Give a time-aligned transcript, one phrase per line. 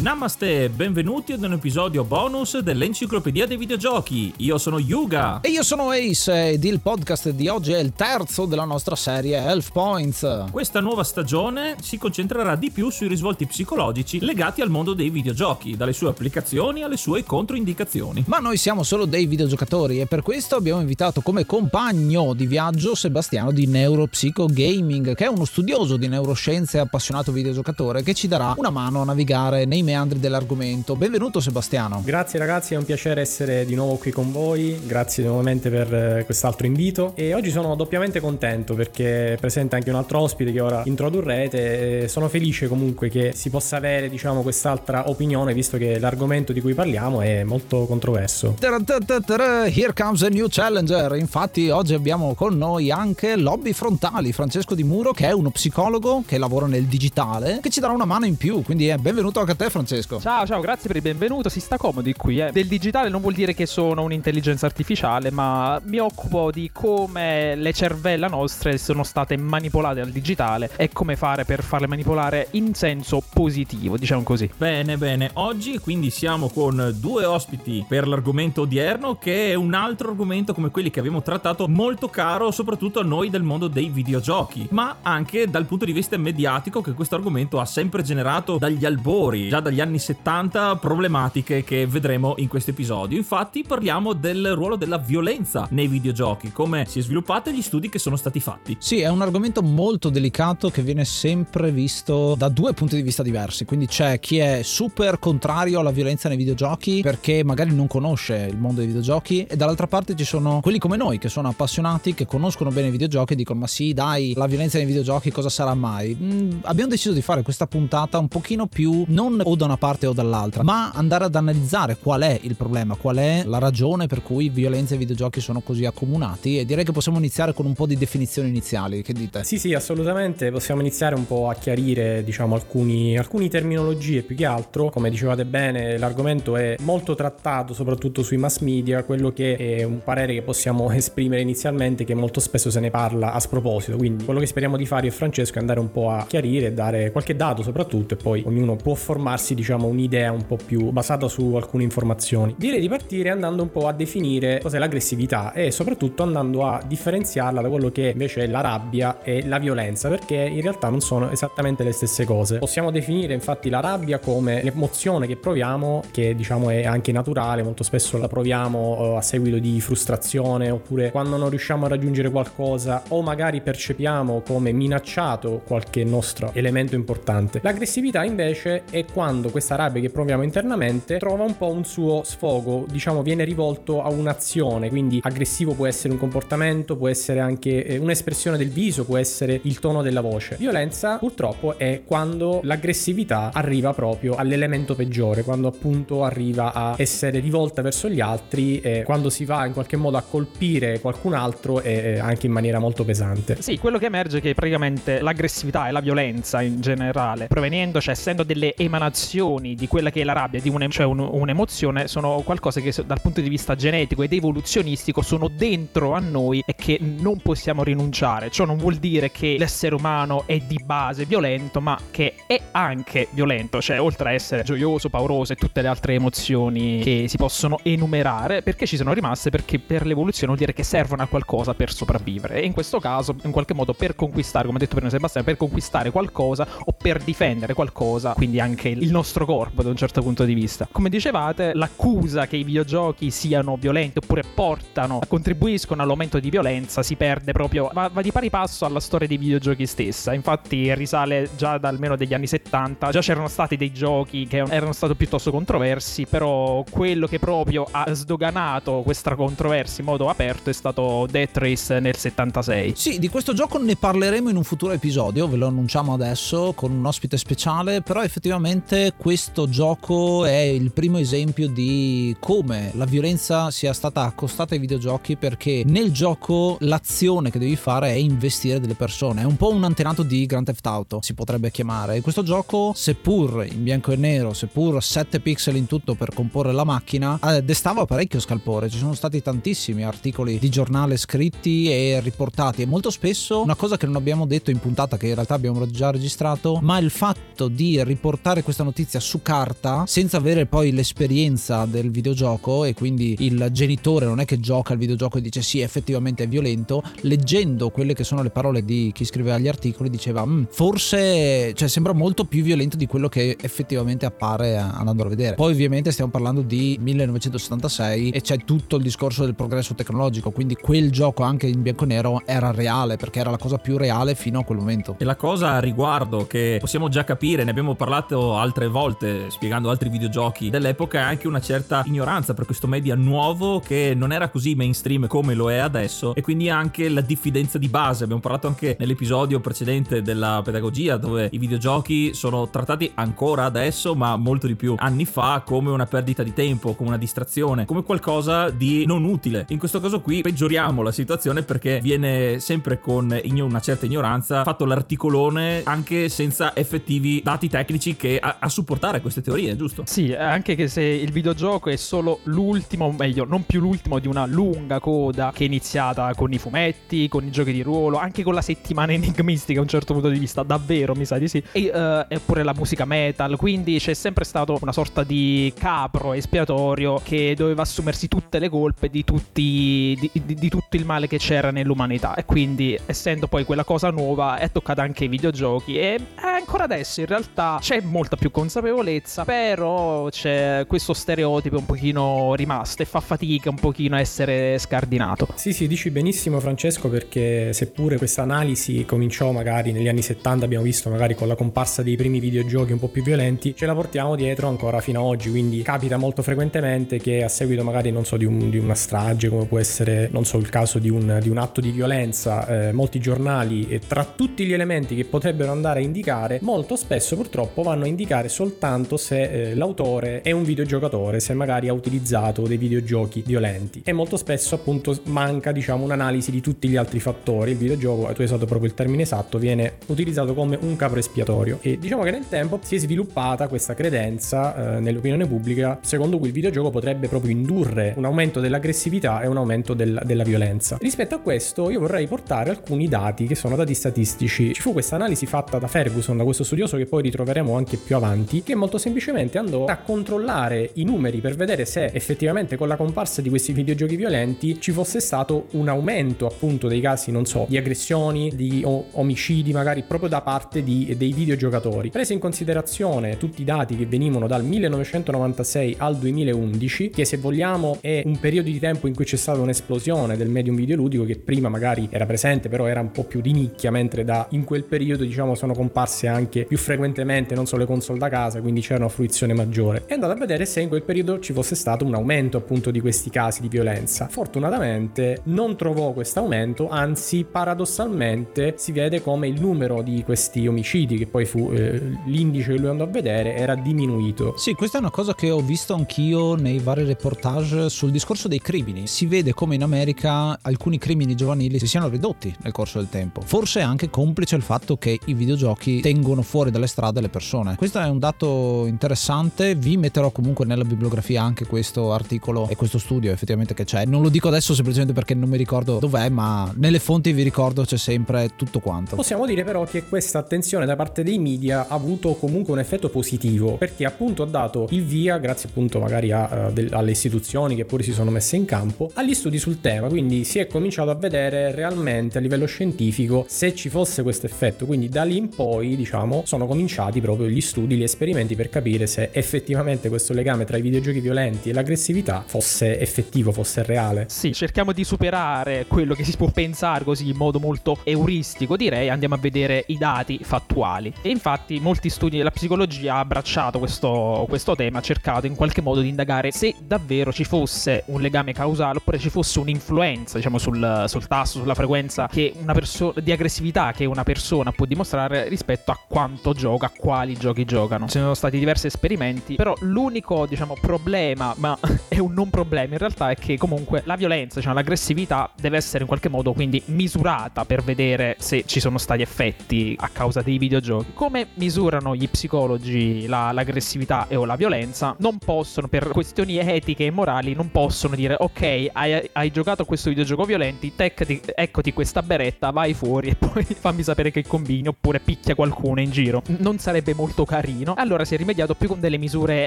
[0.00, 4.32] Namaste, benvenuti ad un episodio bonus dell'Enciclopedia dei Videogiochi.
[4.38, 5.40] Io sono Yuga.
[5.42, 9.36] E io sono Ace ed il podcast di oggi è il terzo della nostra serie
[9.36, 10.46] Health Points.
[10.50, 15.76] Questa nuova stagione si concentrerà di più sui risvolti psicologici legati al mondo dei videogiochi,
[15.76, 18.24] dalle sue applicazioni alle sue controindicazioni.
[18.26, 22.94] Ma noi siamo solo dei videogiocatori e per questo abbiamo invitato come compagno di viaggio
[22.94, 28.28] Sebastiano di Neuropsycho Gaming, che è uno studioso di neuroscienze e appassionato videogiocatore che ci
[28.28, 30.94] darà una mano a navigare nei meandri dell'argomento.
[30.94, 32.00] Benvenuto Sebastiano.
[32.04, 36.24] Grazie ragazzi, è un piacere essere di nuovo qui con voi, grazie nuovamente per eh,
[36.24, 40.60] quest'altro invito e oggi sono doppiamente contento perché è presente anche un altro ospite che
[40.60, 46.52] ora introdurrete sono felice comunque che si possa avere diciamo quest'altra opinione visto che l'argomento
[46.52, 48.54] di cui parliamo è molto controverso.
[48.60, 54.84] Here comes a new challenger, infatti oggi abbiamo con noi anche Lobby Frontali, Francesco Di
[54.84, 58.36] Muro che è uno psicologo che lavora nel digitale che ci darà una mano in
[58.36, 59.78] più, quindi è benvenuto anche a te Francesco.
[59.80, 60.20] Francesco.
[60.20, 61.48] Ciao, ciao, grazie per il benvenuto.
[61.48, 62.38] Si sta comodi qui.
[62.38, 62.52] Eh.
[62.52, 67.72] Del digitale non vuol dire che sono un'intelligenza artificiale, ma mi occupo di come le
[67.72, 73.22] cervella nostre sono state manipolate al digitale e come fare per farle manipolare in senso
[73.32, 74.50] positivo, diciamo così.
[74.56, 75.30] Bene, bene.
[75.34, 80.70] Oggi quindi siamo con due ospiti per l'argomento odierno, che è un altro argomento come
[80.70, 85.48] quelli che abbiamo trattato molto caro, soprattutto a noi del mondo dei videogiochi, ma anche
[85.48, 89.80] dal punto di vista mediatico che questo argomento ha sempre generato dagli albori, già dagli
[89.80, 93.16] anni 70 problematiche che vedremo in questo episodio.
[93.16, 97.88] Infatti parliamo del ruolo della violenza nei videogiochi, come si è sviluppata e gli studi
[97.88, 98.76] che sono stati fatti.
[98.80, 103.22] Sì, è un argomento molto delicato che viene sempre visto da due punti di vista
[103.22, 103.64] diversi.
[103.64, 108.58] Quindi c'è chi è super contrario alla violenza nei videogiochi perché magari non conosce il
[108.58, 112.26] mondo dei videogiochi e dall'altra parte ci sono quelli come noi che sono appassionati, che
[112.26, 115.74] conoscono bene i videogiochi e dicono ma sì dai, la violenza nei videogiochi cosa sarà
[115.74, 116.16] mai?
[116.20, 120.06] Mm, abbiamo deciso di fare questa puntata un pochino più non o da una parte
[120.06, 124.22] o dall'altra, ma andare ad analizzare qual è il problema, qual è la ragione per
[124.22, 127.86] cui violenza e videogiochi sono così accomunati e direi che possiamo iniziare con un po'
[127.86, 129.44] di definizioni iniziali, che dite?
[129.44, 134.46] Sì, sì, assolutamente, possiamo iniziare un po' a chiarire, diciamo, alcuni, alcuni terminologie più che
[134.46, 139.82] altro, come dicevate bene, l'argomento è molto trattato soprattutto sui mass media, quello che è
[139.82, 144.24] un parere che possiamo esprimere inizialmente che molto spesso se ne parla a sproposito, quindi
[144.24, 147.10] quello che speriamo di fare io e Francesco è andare un po' a chiarire, dare
[147.10, 151.54] qualche dato soprattutto e poi ognuno può formarsi diciamo un'idea un po' più basata su
[151.54, 152.54] alcune informazioni.
[152.56, 157.60] Direi di partire andando un po' a definire cos'è l'aggressività e soprattutto andando a differenziarla
[157.60, 161.30] da quello che invece è la rabbia e la violenza, perché in realtà non sono
[161.30, 162.58] esattamente le stesse cose.
[162.58, 167.82] Possiamo definire infatti la rabbia come l'emozione che proviamo, che diciamo è anche naturale, molto
[167.82, 173.02] spesso la proviamo eh, a seguito di frustrazione oppure quando non riusciamo a raggiungere qualcosa
[173.08, 177.60] o magari percepiamo come minacciato qualche nostro elemento importante.
[177.62, 182.84] L'aggressività invece è quando questa rabbia che proviamo internamente trova un po' un suo sfogo,
[182.90, 187.96] diciamo viene rivolto a un'azione, quindi aggressivo può essere un comportamento, può essere anche eh,
[187.96, 190.56] un'espressione del viso, può essere il tono della voce.
[190.58, 197.82] Violenza purtroppo è quando l'aggressività arriva proprio all'elemento peggiore, quando appunto arriva a essere rivolta
[197.82, 202.18] verso gli altri, e quando si va in qualche modo a colpire qualcun altro e
[202.18, 203.56] anche in maniera molto pesante.
[203.60, 208.14] Sì, quello che emerge è che praticamente l'aggressività e la violenza in generale, proveniendo, cioè
[208.14, 212.08] essendo delle emanazioni emozioni, di quella che è la rabbia, di un, cioè un, un'emozione,
[212.08, 216.74] sono qualcosa che dal punto di vista genetico ed evoluzionistico sono dentro a noi e
[216.74, 218.50] che non possiamo rinunciare.
[218.50, 223.28] Ciò non vuol dire che l'essere umano è di base violento, ma che è anche
[223.30, 227.78] violento, cioè oltre a essere gioioso, pauroso e tutte le altre emozioni che si possono
[227.82, 229.50] enumerare, perché ci sono rimaste?
[229.50, 232.60] Perché per l'evoluzione vuol dire che servono a qualcosa per sopravvivere.
[232.60, 235.56] E in questo caso, in qualche modo, per conquistare, come ha detto prima Sebastiano, per
[235.56, 240.44] conquistare qualcosa o per difendere qualcosa, quindi anche il nostro corpo da un certo punto
[240.44, 240.88] di vista.
[240.90, 247.16] Come dicevate, l'accusa che i videogiochi siano violenti oppure portano, contribuiscono all'aumento di violenza si
[247.16, 250.32] perde proprio, va, va di pari passo alla storia dei videogiochi stessa.
[250.32, 254.92] Infatti risale già da almeno degli anni 70, già c'erano stati dei giochi che erano
[254.92, 260.72] stati piuttosto controversi, però quello che proprio ha sdoganato questa controversia in modo aperto è
[260.72, 262.92] stato Death Race nel 76.
[262.94, 266.92] Sì, di questo gioco ne parleremo in un futuro episodio, ve lo annunciamo adesso con
[266.92, 273.70] un ospite speciale, però effettivamente questo gioco è il primo esempio di come la violenza
[273.70, 278.94] sia stata accostata ai videogiochi perché nel gioco l'azione che devi fare è investire delle
[278.94, 282.20] persone, è un po' un antenato di Grand Theft Auto, si potrebbe chiamare.
[282.20, 286.84] Questo gioco, seppur in bianco e nero, seppur 7 pixel in tutto per comporre la
[286.84, 292.82] macchina, eh, destava parecchio scalpore, ci sono stati tantissimi articoli di giornale scritti e riportati
[292.82, 295.86] e molto spesso una cosa che non abbiamo detto in puntata che in realtà abbiamo
[295.90, 298.89] già registrato, ma il fatto di riportare questa notizia
[299.20, 304.60] su carta senza avere poi l'esperienza del videogioco e quindi il genitore non è che
[304.60, 308.84] gioca al videogioco e dice sì effettivamente è violento, leggendo quelle che sono le parole
[308.84, 313.28] di chi scriveva gli articoli diceva mm, forse cioè, sembra molto più violento di quello
[313.28, 315.54] che effettivamente appare andando a vedere.
[315.54, 320.74] Poi ovviamente stiamo parlando di 1976 e c'è tutto il discorso del progresso tecnologico, quindi
[320.74, 324.34] quel gioco anche in bianco e nero era reale perché era la cosa più reale
[324.34, 325.16] fino a quel momento.
[325.18, 329.90] E la cosa a riguardo che possiamo già capire, ne abbiamo parlato altre volte spiegando
[329.90, 334.74] altri videogiochi dell'epoca, anche una certa ignoranza per questo media nuovo che non era così
[334.74, 338.24] mainstream come lo è adesso e quindi anche la diffidenza di base.
[338.24, 344.36] Abbiamo parlato anche nell'episodio precedente della pedagogia dove i videogiochi sono trattati ancora adesso ma
[344.36, 348.70] molto di più anni fa come una perdita di tempo, come una distrazione, come qualcosa
[348.70, 349.66] di non utile.
[349.68, 354.84] In questo caso qui peggioriamo la situazione perché viene sempre con una certa ignoranza fatto
[354.84, 360.04] l'articolone anche senza effettivi dati tecnici che a supportare queste teorie, giusto?
[360.06, 364.46] Sì, anche che se il videogioco è solo l'ultimo, meglio, non più l'ultimo di una
[364.46, 368.54] lunga coda che è iniziata con i fumetti, con i giochi di ruolo, anche con
[368.54, 371.90] la settimana enigmistica a un certo punto di vista, davvero mi sa di sì, e,
[371.92, 377.54] uh, eppure la musica metal, quindi c'è sempre stato una sorta di capro espiatorio che
[377.56, 381.70] doveva assumersi tutte le colpe di, tutti, di, di, di tutto il male che c'era
[381.70, 386.84] nell'umanità e quindi essendo poi quella cosa nuova è toccata anche ai videogiochi e ancora
[386.84, 393.06] adesso in realtà c'è molta più consapevolezza, però c'è questo stereotipo un pochino rimasto e
[393.06, 395.48] fa fatica un pochino a essere scardinato.
[395.54, 400.84] Sì, sì, dici benissimo Francesco perché seppure questa analisi cominciò magari negli anni 70, abbiamo
[400.84, 404.36] visto magari con la comparsa dei primi videogiochi un po' più violenti, ce la portiamo
[404.36, 408.36] dietro ancora fino ad oggi, quindi capita molto frequentemente che a seguito magari non so
[408.36, 411.48] di, un, di una strage come può essere non so il caso di un, di
[411.48, 416.00] un atto di violenza, eh, molti giornali e tra tutti gli elementi che potrebbero andare
[416.00, 421.40] a indicare, molto spesso purtroppo vanno a indicare soltanto se eh, l'autore è un videogiocatore,
[421.40, 426.60] se magari ha utilizzato dei videogiochi violenti e molto spesso appunto manca diciamo un'analisi di
[426.60, 430.52] tutti gli altri fattori, il videogioco, tu hai usato proprio il termine esatto, viene utilizzato
[430.54, 435.00] come un capro espiatorio e diciamo che nel tempo si è sviluppata questa credenza eh,
[435.00, 439.94] nell'opinione pubblica secondo cui il videogioco potrebbe proprio indurre un aumento dell'aggressività e un aumento
[439.94, 440.98] del, della violenza.
[441.00, 444.72] Rispetto a questo io vorrei portare alcuni dati che sono dati statistici.
[444.72, 448.16] Ci fu questa analisi fatta da Ferguson, da questo studioso che poi ritroveremo anche più
[448.16, 452.96] avanti, che molto semplicemente andò a controllare i numeri per vedere se effettivamente con la
[452.96, 457.66] comparsa di questi videogiochi violenti ci fosse stato un aumento appunto dei casi, non so,
[457.68, 462.10] di aggressioni, di omicidi magari proprio da parte di, dei videogiocatori.
[462.10, 467.98] Prese in considerazione tutti i dati che venivano dal 1996 al 2011, che se vogliamo
[468.00, 471.68] è un periodo di tempo in cui c'è stata un'esplosione del medium videoludico che prima
[471.68, 475.24] magari era presente però era un po' più di nicchia, mentre da in quel periodo
[475.24, 479.10] diciamo sono comparse anche più frequentemente non solo le console da casa, quindi c'era una
[479.10, 480.04] fruizione maggiore.
[480.06, 483.00] E andate a vedere se in quel periodo ci fosse stato un aumento appunto di
[483.00, 484.28] questi casi di violenza.
[484.28, 491.18] Fortunatamente non trovò questo aumento, anzi paradossalmente si vede come il numero di questi omicidi,
[491.18, 494.56] che poi fu eh, l'indice che lui andò a vedere, era diminuito.
[494.56, 498.60] Sì, questa è una cosa che ho visto anch'io nei vari reportage sul discorso dei
[498.60, 499.06] crimini.
[499.06, 503.40] Si vede come in America alcuni crimini giovanili si siano ridotti nel corso del tempo.
[503.40, 507.74] Forse anche complice il fatto che i videogiochi tengono fuori dalle strade le persone.
[507.74, 509.74] Questo è un dato interessante.
[509.74, 514.04] Vi metterò comunque nella bibliografia anche questo articolo e questo studio effettivamente che c'è.
[514.04, 517.82] Non lo dico adesso semplicemente perché non mi ricordo dov'è, ma nelle fonti vi ricordo
[517.82, 519.16] c'è sempre tutto quanto.
[519.16, 523.08] Possiamo dire però che questa attenzione da parte dei media ha avuto comunque un effetto
[523.08, 527.74] positivo perché appunto ha dato il via, grazie appunto magari a, uh, del, alle istituzioni
[527.74, 530.08] che pure si sono messe in campo, agli studi sul tema.
[530.08, 534.84] Quindi si è cominciato a vedere realmente a livello scientifico se ci fosse questo effetto.
[534.84, 539.06] Quindi da lì in poi, diciamo, sono cominciati proprio gli studi, gli esperimenti per capire
[539.06, 544.26] se effettivamente questo legame tra i videogiochi violenti e l'aggressività fosse effettivo, fosse reale.
[544.28, 549.08] Sì, cerchiamo di superare quello che si può pensare così in modo molto euristico, direi,
[549.08, 551.12] andiamo a vedere i dati fattuali.
[551.22, 555.82] E infatti molti studi della psicologia ha abbracciato questo, questo tema, ha cercato in qualche
[555.82, 560.58] modo di indagare se davvero ci fosse un legame causale oppure ci fosse un'influenza, diciamo,
[560.58, 562.28] sul, sul tasso, sulla frequenza
[562.72, 567.64] persona di aggressività che una persona può dimostrare rispetto a quanto gioca, a quali giochi
[567.90, 568.06] giocano.
[568.06, 571.76] Ci sono stati diversi esperimenti, però l'unico, diciamo, problema, ma
[572.08, 576.02] è un non problema in realtà, è che comunque la violenza, diciamo, l'aggressività deve essere
[576.02, 580.58] in qualche modo quindi misurata per vedere se ci sono stati effetti a causa dei
[580.58, 581.12] videogiochi.
[581.14, 585.14] Come misurano gli psicologi la, l'aggressività e o la violenza?
[585.18, 589.84] Non possono, per questioni etiche e morali, non possono dire ok, hai, hai giocato a
[589.84, 594.88] questo videogioco violenti, teccati, eccoti questa beretta, vai fuori e poi fammi sapere che combini
[594.88, 596.42] oppure picchia qualcuno in giro.
[596.58, 597.79] Non sarebbe molto carino.
[597.96, 599.66] Allora si è rimediato più con delle misure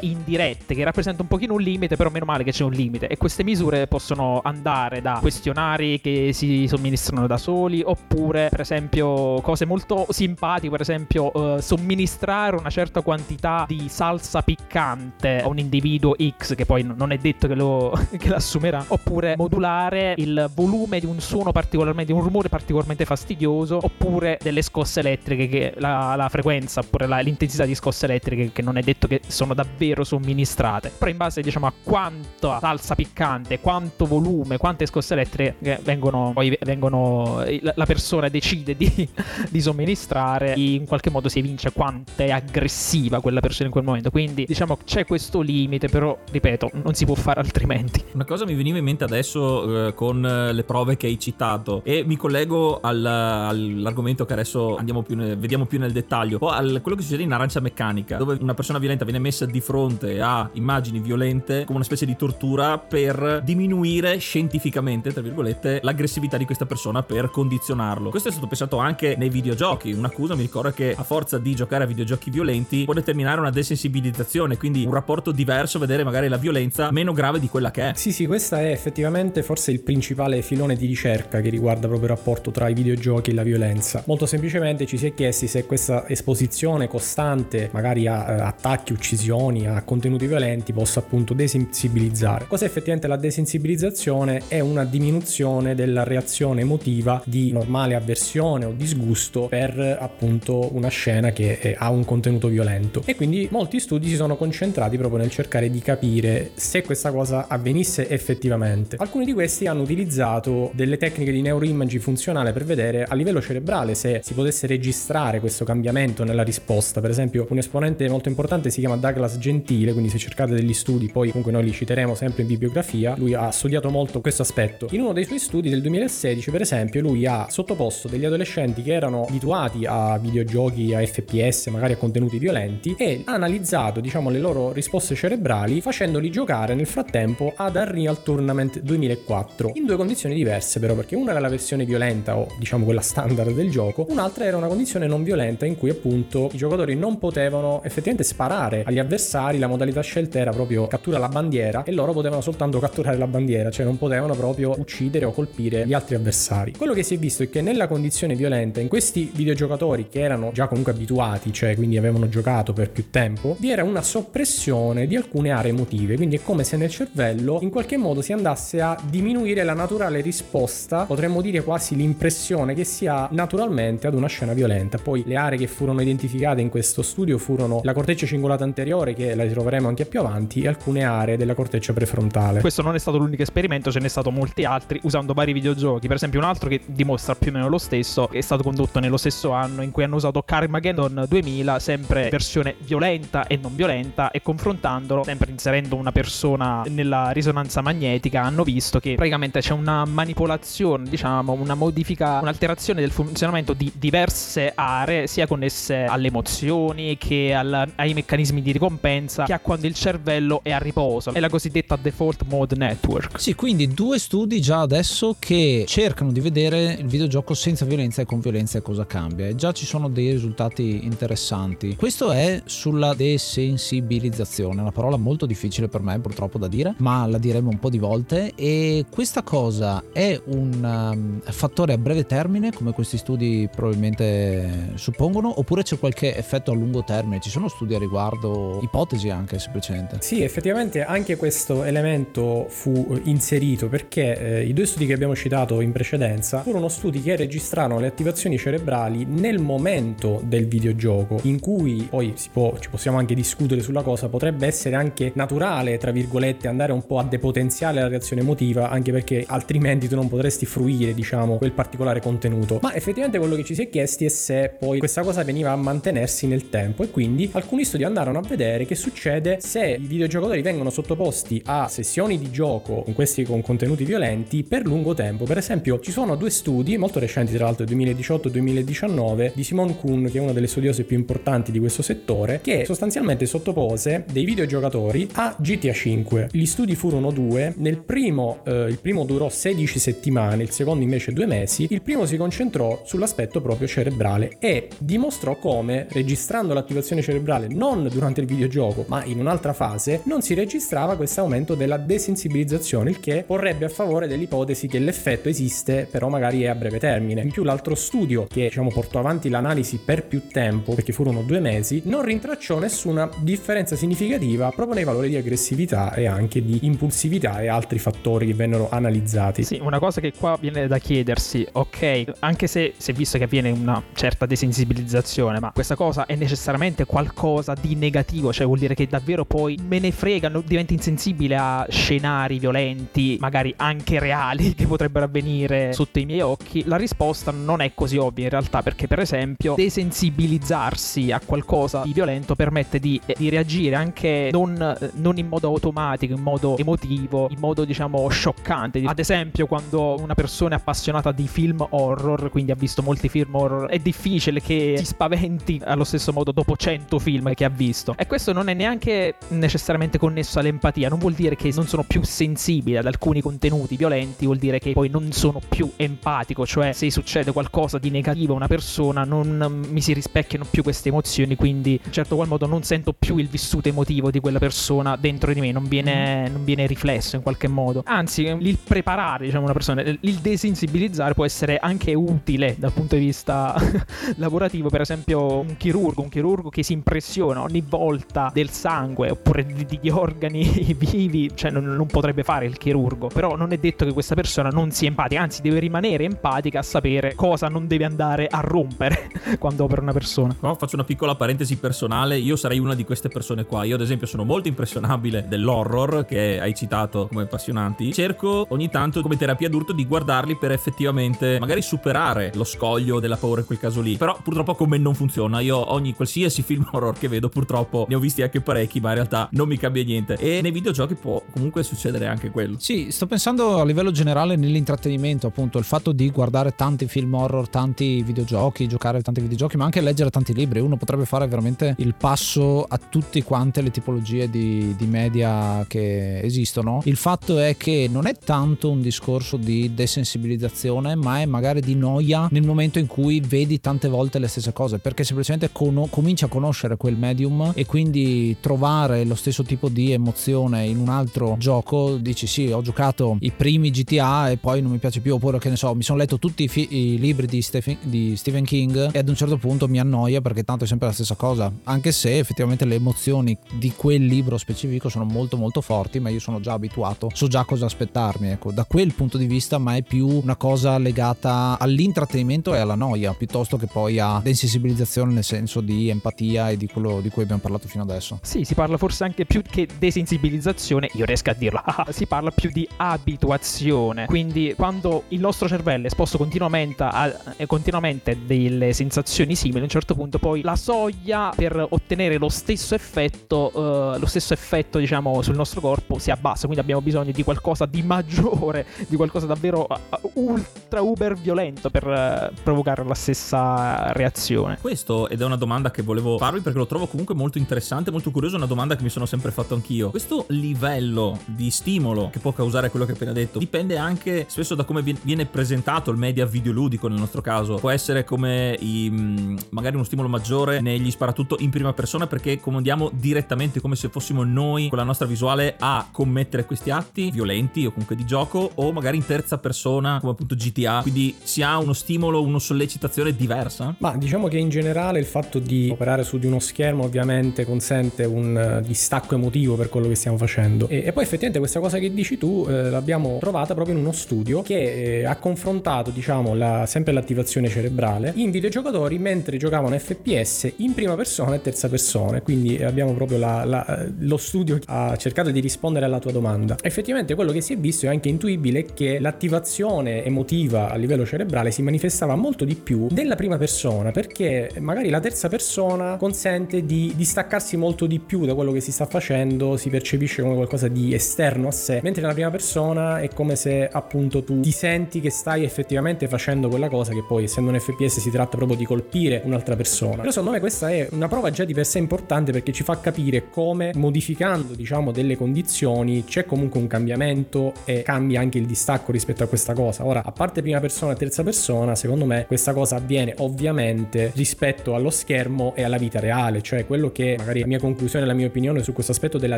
[0.01, 3.07] indirette che rappresentano un pochino un limite, però meno male che c'è un limite.
[3.07, 9.41] E queste misure possono andare da questionari che si somministrano da soli oppure per esempio
[9.41, 15.59] cose molto simpatiche, per esempio uh, somministrare una certa quantità di salsa piccante a un
[15.59, 20.99] individuo X che poi non è detto che lo che l'assumerà oppure modulare il volume
[20.99, 26.15] di un suono particolarmente di un rumore particolarmente fastidioso oppure delle scosse elettriche che la,
[26.15, 30.03] la frequenza oppure la, l'intensità di scosse elettriche che non è detto che sono davvero
[30.03, 30.91] somministrate.
[30.97, 36.57] Però in base diciamo a quanta salsa piccante quanto volume quante scosse elettriche vengono poi
[36.61, 38.89] vengono la persona decide di,
[39.49, 44.09] di somministrare in qualche modo si evince quanto è aggressiva quella persona in quel momento.
[44.09, 48.03] Quindi diciamo c'è questo limite però ripeto non si può fare altrimenti.
[48.13, 52.03] Una cosa mi veniva in mente adesso eh, con le prove che hai citato e
[52.05, 56.97] mi collego al, all'argomento che adesso più ne, vediamo più nel dettaglio o al quello
[56.97, 60.99] che succede in Arancia Meccanica dove una persona violenta viene messa di fronte a immagini
[60.99, 67.03] violente come una specie di tortura per diminuire scientificamente tra virgolette l'aggressività di questa persona
[67.03, 68.09] per condizionarlo.
[68.09, 69.91] Questo è stato pensato anche nei videogiochi.
[69.91, 74.57] Un'accusa mi ricorda che a forza di giocare a videogiochi violenti può determinare una desensibilizzazione
[74.57, 77.93] quindi un rapporto diverso vedere magari la violenza meno grave di quella che è.
[77.95, 82.15] Sì sì questa è effettivamente forse il principale filone di ricerca che riguarda proprio il
[82.15, 84.03] rapporto tra i videogiochi e la violenza.
[84.05, 89.67] Molto semplicemente ci si è chiesti se questa esposizione costante, magari a uh, attacchi, uccisioni,
[89.67, 92.45] a contenuti violenti, possa appunto desensibilizzare.
[92.47, 94.43] Cos'è effettivamente la desensibilizzazione?
[94.47, 101.31] È una diminuzione della reazione emotiva di normale avversione o disgusto per appunto una scena
[101.31, 103.01] che è, ha un contenuto violento.
[103.05, 107.47] E quindi molti studi si sono concentrati proprio nel cercare di capire se questa cosa
[107.47, 108.95] avvenisse effettivamente.
[108.99, 113.95] Alcuni di questi hanno utilizzato delle tecniche di neuroimaging funzionale per vedere a livello cerebrale
[113.95, 117.01] se si potesse registrare questo cambiamento nella risposta.
[117.01, 121.09] Per esempio, un esponente molto importante si chiama Douglas Gentile, quindi se cercate degli studi,
[121.09, 124.87] poi comunque noi li citeremo sempre in bibliografia, lui ha studiato molto questo aspetto.
[124.91, 128.93] In uno dei suoi studi del 2016, per esempio, lui ha sottoposto degli adolescenti che
[128.93, 134.39] erano abituati a videogiochi, a FPS, magari a contenuti violenti e ha analizzato, diciamo, le
[134.39, 140.79] loro risposte cerebrali facendoli giocare nel frattempo ad Unreal Tournament 2004 in due condizioni diverse
[140.79, 144.57] però perché una era la versione violenta o diciamo quella standard del gioco un'altra era
[144.57, 149.59] una condizione non violenta in cui appunto i giocatori non potevano effettivamente sparare agli avversari
[149.59, 153.71] la modalità scelta era proprio cattura la bandiera e loro potevano soltanto catturare la bandiera
[153.71, 157.43] cioè non potevano proprio uccidere o colpire gli altri avversari quello che si è visto
[157.43, 161.97] è che nella condizione violenta in questi videogiocatori che erano già comunque abituati cioè quindi
[161.97, 166.41] avevano giocato per più tempo vi era una soppressione di alcune aree emotive quindi è
[166.43, 171.41] come se nel cervello in qualche modo si andasse a diminuire la naturale risposta, potremmo
[171.41, 174.97] dire quasi l'impressione che si ha naturalmente ad una scena violenta.
[174.97, 179.35] Poi le aree che furono identificate in questo studio furono la corteccia cingolata anteriore, che
[179.35, 182.61] la ritroveremo anche più avanti, e alcune aree della corteccia prefrontale.
[182.61, 186.07] Questo non è stato l'unico esperimento, ce sono stati molti altri usando vari videogiochi.
[186.07, 189.17] Per esempio, un altro che dimostra più o meno lo stesso è stato condotto nello
[189.17, 194.41] stesso anno in cui hanno usato Carmageddon 2000, sempre versione violenta e non violenta, e
[194.41, 201.09] confrontandolo, sempre inserendo una persona nella risonanza magnetica, hanno visto che praticamente c'è una manipolazione,
[201.09, 207.53] diciamo, una modifica, un'alterazione del funzionamento di diverse aree, sia connesse alle emozioni che anche
[207.53, 211.33] al, ai meccanismi di ricompensa che ha quando il cervello è a riposo.
[211.33, 213.39] È la cosiddetta default mode network.
[213.39, 218.25] Sì, quindi due studi già adesso che cercano di vedere il videogioco senza violenza e
[218.25, 219.47] con violenza cosa cambia.
[219.47, 221.95] E già ci sono dei risultati interessanti.
[221.95, 227.37] Questo è sulla desensibilizzazione, una parola molto difficile per me purtroppo da dire, ma la
[227.37, 228.53] diremo un po' di volte.
[228.55, 235.59] E questa cosa è un um, fattore a breve termine, come questi studi probabilmente suppongono,
[235.59, 237.22] oppure c'è qualche effetto a lungo termine?
[237.39, 240.17] Ci sono studi a riguardo, ipotesi anche semplicemente?
[240.21, 245.81] Sì, effettivamente anche questo elemento fu inserito perché eh, i due studi che abbiamo citato
[245.81, 252.07] in precedenza furono studi che registrarono le attivazioni cerebrali nel momento del videogioco, in cui
[252.09, 256.91] poi può, ci possiamo anche discutere sulla cosa, potrebbe essere anche naturale, tra virgolette, andare
[256.91, 261.57] un po' a depotenziare la reazione emotiva, anche perché altrimenti tu non potresti fruire, diciamo,
[261.57, 262.79] quel particolare contenuto.
[262.81, 265.75] Ma effettivamente quello che ci si è chiesti è se poi questa cosa veniva a
[265.75, 270.63] mantenersi nel tempo e quindi alcuni studi andarono a vedere che succede se i videogiocatori
[270.63, 275.45] vengono sottoposti a sessioni di gioco con questi con contenuti violenti per lungo tempo.
[275.45, 279.95] Per esempio, ci sono due studi molto recenti, tra l'altro 2018 e 2019, di Simone
[279.95, 284.43] Kuhn, che è una delle studiose più importanti di questo settore, che sostanzialmente sottopose dei
[284.43, 286.49] videogiocatori a GTA 5.
[286.51, 291.31] Gli studi furono due, nel primo, eh, il primo durò 16 settimane, il secondo invece
[291.31, 291.85] due mesi.
[291.91, 298.41] Il primo si concentrò sull'aspetto proprio cerebrale e dimostrò come, registrando l'attivazione cerebrale non durante
[298.41, 303.43] il videogioco, ma in un'altra fase, non si registrava questo aumento della desensibilizzazione, il che
[303.45, 307.41] porrebbe a favore dell'ipotesi che l'effetto esiste, però magari è a breve termine.
[307.41, 311.59] In più l'altro studio che diciamo portò avanti l'analisi per più tempo, perché furono due
[311.59, 317.59] mesi, non rintracciò nessuna differenza significativa proprio nei valori di aggressività e anche di impulsività
[317.61, 319.63] e altri fattori che vennero analizzati.
[319.63, 323.45] Sì, una cosa che qua viene da chiedersi, ok, anche se si è visto che
[323.45, 328.93] avviene una certa desensibilizzazione, ma questa cosa è necessariamente qualcosa di negativo, cioè vuol dire
[328.93, 334.85] che davvero poi me ne frega, divento insensibile a scenari violenti, magari anche reali, che
[334.85, 336.83] potrebbero avvenire sotto i miei occhi?
[336.85, 342.13] La risposta non è così ovvia in realtà, perché per esempio desensibilizzarsi a qualcosa di
[342.13, 347.59] violento permette di, di reagire anche non, non, in modo automatico, in modo emotivo, in
[347.59, 349.01] modo diciamo scioccante.
[349.05, 353.55] Ad esempio quando una persona è appassionata di film horror, quindi ha visto molti film
[353.55, 358.13] horror, è difficile che si spaventi allo stesso modo dopo 100 film che ha visto.
[358.17, 362.21] E questo non è neanche necessariamente connesso all'empatia, non vuol dire che non sono più
[362.25, 367.09] sensibile ad alcuni contenuti violenti, vuol dire che poi non sono più empatico, cioè se
[367.09, 371.97] succede qualcosa di negativo a una persona non mi si rispecchiano più queste emozioni, quindi
[372.03, 375.61] in certo qual modo non sento più il vissuto emotivo di quella persona dentro di
[375.61, 378.03] me, non viene, non viene riflesso in qualche modo.
[378.05, 383.23] Anzi, il preparare diciamo una persona, il desensibilizzare può essere anche utile dal punto di
[383.23, 383.73] vista
[384.35, 389.63] lavorativo, per esempio un chirurgo, un chirurgo che si impressiona ogni volta del sangue oppure
[389.63, 394.11] di organi vivi, cioè non, non, potrebbe fare il chirurgo, però non è detto che
[394.11, 398.47] questa persona non sia empatica, anzi deve rimanere empatica a sapere cosa non deve andare
[398.47, 400.55] a rompere quando opera una persona.
[400.61, 404.01] No, faccio una piccola parentesi personale, io sarei una di queste persone qua, io ad
[404.01, 409.69] esempio sono molto impressionabile dell'horror che hai citato come appassionanti, cerco ogni tanto come terapia
[409.69, 414.17] d'urto di guardarli per effettivamente magari superare lo scoglio della paura in quel caso lì,
[414.17, 418.15] però purtroppo con me non funziona, io ogni qualsiasi film horror che vedo purtroppo ne
[418.15, 421.41] ho visti anche parecchi, ma in realtà non mi cambia niente e nei videogiochi può
[421.51, 422.77] comunque succedere anche quello.
[422.79, 427.69] Sì, sto pensando a livello generale nell'intrattenimento, appunto, il fatto di guardare tanti film horror,
[427.69, 430.79] tanti videogiochi, giocare tanti videogiochi, ma anche leggere tanti libri.
[430.79, 436.39] Uno potrebbe fare veramente il passo a tutte quante le tipologie di, di media che
[436.41, 437.01] esistono.
[437.05, 441.95] Il fatto è che non è tanto un discorso di desensibilizzazione, ma è magari di
[441.95, 446.42] noia nel momento in cui vedi tante volte le stesse cose, perché semplicemente con- cominci
[446.45, 451.55] a conoscere quel medium e quindi trovare lo stesso tipo di emozione in un altro
[451.57, 455.59] gioco, dici sì, ho giocato i primi GTA e poi non mi piace più, oppure
[455.59, 458.65] che ne so, mi sono letto tutti i, fi- i libri di Stephen, di Stephen
[458.65, 461.71] King e ad un certo punto mi annoia perché tanto è sempre la stessa cosa,
[461.83, 466.39] anche se effettivamente le emozioni di quel libro specifico sono molto molto forti, ma io
[466.39, 470.01] sono già abituato, so già cosa aspettarmi, ecco, da quel punto di vista, ma è
[470.01, 475.81] più una cosa legata all'intrattenimento e alla noia, piuttosto che poi a desensibilizzazione nel senso
[475.81, 478.39] di empatia e di quello di cui abbiamo parlato fino adesso.
[478.41, 482.69] Sì, si parla forse anche più che desensibilizzazione, io riesco a dirlo, si parla più
[482.71, 484.25] di abituazione.
[484.25, 487.33] Quindi quando il nostro cervello è esposto continuamente a,
[487.67, 492.95] continuamente delle sensazioni simili, a un certo punto poi la soglia per ottenere lo stesso
[492.95, 497.43] effetto, uh, lo stesso effetto diciamo sul nostro corpo si abbassa, quindi abbiamo bisogno di
[497.43, 504.11] qualcosa di maggiore, di qualcosa davvero uh, ultra uber violento per uh, provocare la stessa
[504.13, 504.77] reazione.
[504.79, 508.09] Questo ed è una domanda che volevo volevo farvi perché lo trovo comunque molto interessante,
[508.09, 510.09] molto curioso, una domanda che mi sono sempre fatto anch'io.
[510.09, 514.75] Questo livello di stimolo che può causare quello che hai appena detto dipende anche spesso
[514.75, 517.75] da come viene presentato il media videoludico nel nostro caso.
[517.75, 522.59] Può essere come i, mm, magari uno stimolo maggiore negli sparatutto in prima persona perché
[522.59, 527.85] comandiamo direttamente come se fossimo noi con la nostra visuale a commettere questi atti violenti
[527.85, 531.01] o comunque di gioco o magari in terza persona come appunto GTA.
[531.01, 533.95] Quindi si ha uno stimolo, una sollecitazione diversa?
[533.97, 538.25] Ma diciamo che in generale il fatto di operare su di uno schermo ovviamente consente
[538.25, 540.87] un eh, distacco emotivo per quello che stiamo facendo.
[540.87, 544.11] E, e poi effettivamente questa cosa che dici tu eh, l'abbiamo trovata proprio in uno
[544.11, 550.73] studio che eh, ha confrontato diciamo la, sempre l'attivazione cerebrale in videogiocatori mentre giocavano FPS
[550.77, 552.41] in prima persona e terza persona.
[552.41, 556.75] Quindi abbiamo proprio la, la, lo studio che ha cercato di rispondere alla tua domanda.
[556.81, 561.71] Effettivamente quello che si è visto è anche intuibile che l'attivazione emotiva a livello cerebrale
[561.71, 567.13] si manifestava molto di più nella prima persona perché magari la terza persona consente di
[567.15, 571.13] distaccarsi molto di più da quello che si sta facendo, si percepisce come qualcosa di
[571.13, 575.29] esterno a sé, mentre nella prima persona è come se appunto tu ti senti che
[575.29, 579.41] stai effettivamente facendo quella cosa che poi essendo un FPS si tratta proprio di colpire
[579.43, 580.17] un'altra persona.
[580.17, 582.99] Però secondo me questa è una prova già di per sé importante perché ci fa
[582.99, 589.11] capire come modificando diciamo delle condizioni c'è comunque un cambiamento e cambia anche il distacco
[589.11, 590.05] rispetto a questa cosa.
[590.05, 594.95] Ora, a parte prima persona e terza persona, secondo me questa cosa avviene ovviamente rispetto
[594.95, 598.47] allo schermo e alla vita reale, cioè quello che magari la mia conclusione, la mia
[598.47, 599.57] opinione su questo aspetto della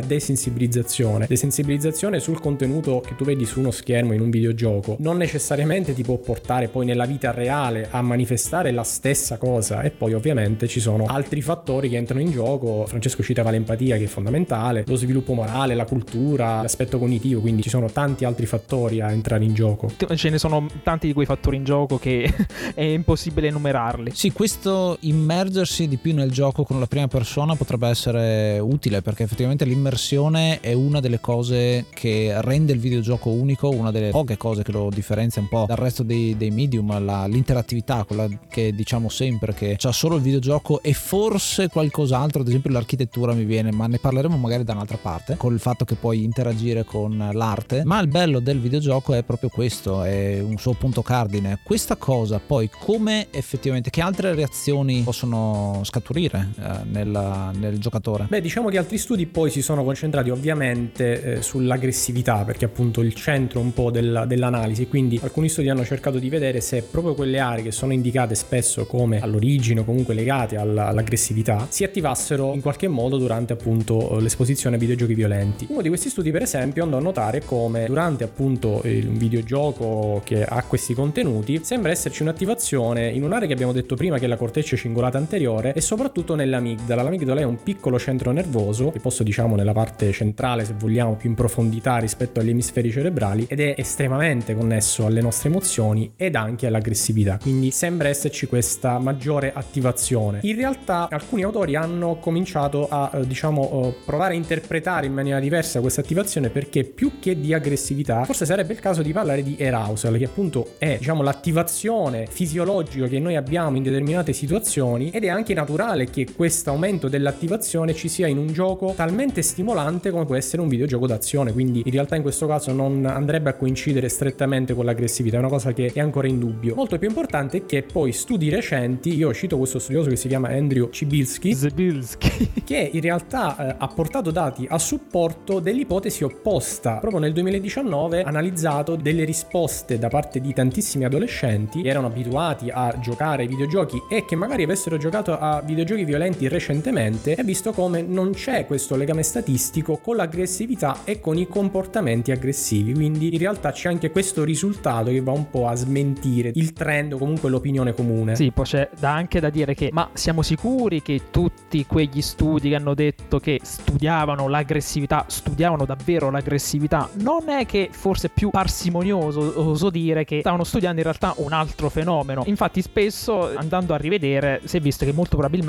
[0.00, 1.26] desensibilizzazione.
[1.28, 6.02] Desensibilizzazione sul contenuto che tu vedi su uno schermo in un videogioco non necessariamente ti
[6.02, 10.80] può portare poi nella vita reale a manifestare la stessa cosa e poi ovviamente ci
[10.80, 12.86] sono altri fattori che entrano in gioco.
[12.86, 17.68] Francesco citava l'empatia che è fondamentale, lo sviluppo morale, la cultura, l'aspetto cognitivo, quindi ci
[17.68, 19.90] sono tanti altri fattori a entrare in gioco.
[20.14, 22.32] Ce ne sono tanti di quei fattori in gioco che
[22.74, 24.12] è impossibile enumerarli.
[24.14, 29.24] Sì, questo immergersi di più nel gioco con la prima persona potrebbe essere utile perché
[29.24, 34.62] effettivamente l'immersione è una delle cose che rende il videogioco unico, una delle poche cose
[34.62, 39.08] che lo differenzia un po' dal resto dei, dei medium, la, l'interattività, quella che diciamo
[39.08, 43.86] sempre che c'ha solo il videogioco e forse qualcos'altro, ad esempio l'architettura mi viene, ma
[43.86, 48.00] ne parleremo magari da un'altra parte, con il fatto che puoi interagire con l'arte, ma
[48.00, 51.60] il bello del videogioco è proprio questo, è un suo punto cardine.
[51.62, 55.80] Questa cosa poi come effettivamente, che altre reazioni possono
[56.16, 58.26] scaturire eh, nel, nel, giocatore?
[58.28, 63.14] Beh, diciamo che altri studi poi si sono concentrati ovviamente eh, sull'aggressività, perché appunto il
[63.14, 67.38] centro un po' del, dell'analisi, quindi alcuni studi hanno cercato di vedere se proprio quelle
[67.38, 72.62] aree che sono indicate spesso come all'origine o comunque legate alla, all'aggressività si attivassero in
[72.62, 75.66] qualche modo durante appunto l'esposizione a videogiochi violenti.
[75.68, 80.44] Uno di questi studi per esempio andò a notare come durante appunto il videogioco che
[80.44, 84.36] ha questi contenuti sembra esserci un'attivazione in un'area che abbiamo detto prima che è la
[84.36, 85.95] corteccia cingolata anteriore e soprattutto
[86.34, 87.02] nell'amigdala.
[87.02, 91.28] L'amigdala è un piccolo centro nervoso, che posso diciamo nella parte centrale se vogliamo più
[91.28, 96.66] in profondità rispetto agli emisferi cerebrali ed è estremamente connesso alle nostre emozioni ed anche
[96.66, 97.38] all'aggressività.
[97.40, 100.40] Quindi sembra esserci questa maggiore attivazione.
[100.42, 105.40] In realtà alcuni autori hanno cominciato a eh, diciamo eh, provare a interpretare in maniera
[105.40, 109.56] diversa questa attivazione perché più che di aggressività forse sarebbe il caso di parlare di
[109.60, 115.28] arousal che appunto è diciamo l'attivazione fisiologica che noi abbiamo in determinate situazioni ed è
[115.28, 120.34] anche naturale che questo aumento dell'attivazione ci sia in un gioco talmente stimolante come può
[120.34, 121.52] essere un videogioco d'azione.
[121.52, 125.36] Quindi in realtà in questo caso non andrebbe a coincidere strettamente con l'aggressività.
[125.36, 126.74] È una cosa che è ancora in dubbio.
[126.74, 130.48] Molto più importante è che poi studi recenti io cito questo studioso che si chiama
[130.48, 131.54] Andrew Cibilski
[132.64, 136.96] che in realtà eh, ha portato dati a supporto dell'ipotesi opposta.
[136.96, 142.70] Proprio nel 2019 ha analizzato delle risposte da parte di tantissimi adolescenti che erano abituati
[142.70, 147.72] a giocare ai videogiochi e che magari avessero giocato a videogiochi violenti recentemente e visto
[147.72, 153.38] come non c'è questo legame statistico con l'aggressività e con i comportamenti aggressivi quindi in
[153.38, 157.50] realtà c'è anche questo risultato che va un po' a smentire il trend o comunque
[157.50, 158.36] l'opinione comune.
[158.36, 162.70] Sì poi c'è da anche da dire che ma siamo sicuri che tutti quegli studi
[162.70, 169.54] che hanno detto che studiavano l'aggressività studiavano davvero l'aggressività non è che forse più parsimonioso
[169.56, 172.42] oso dire che stavano studiando in realtà un altro fenomeno.
[172.46, 175.65] Infatti spesso andando a rivedere si è visto che molto probabilmente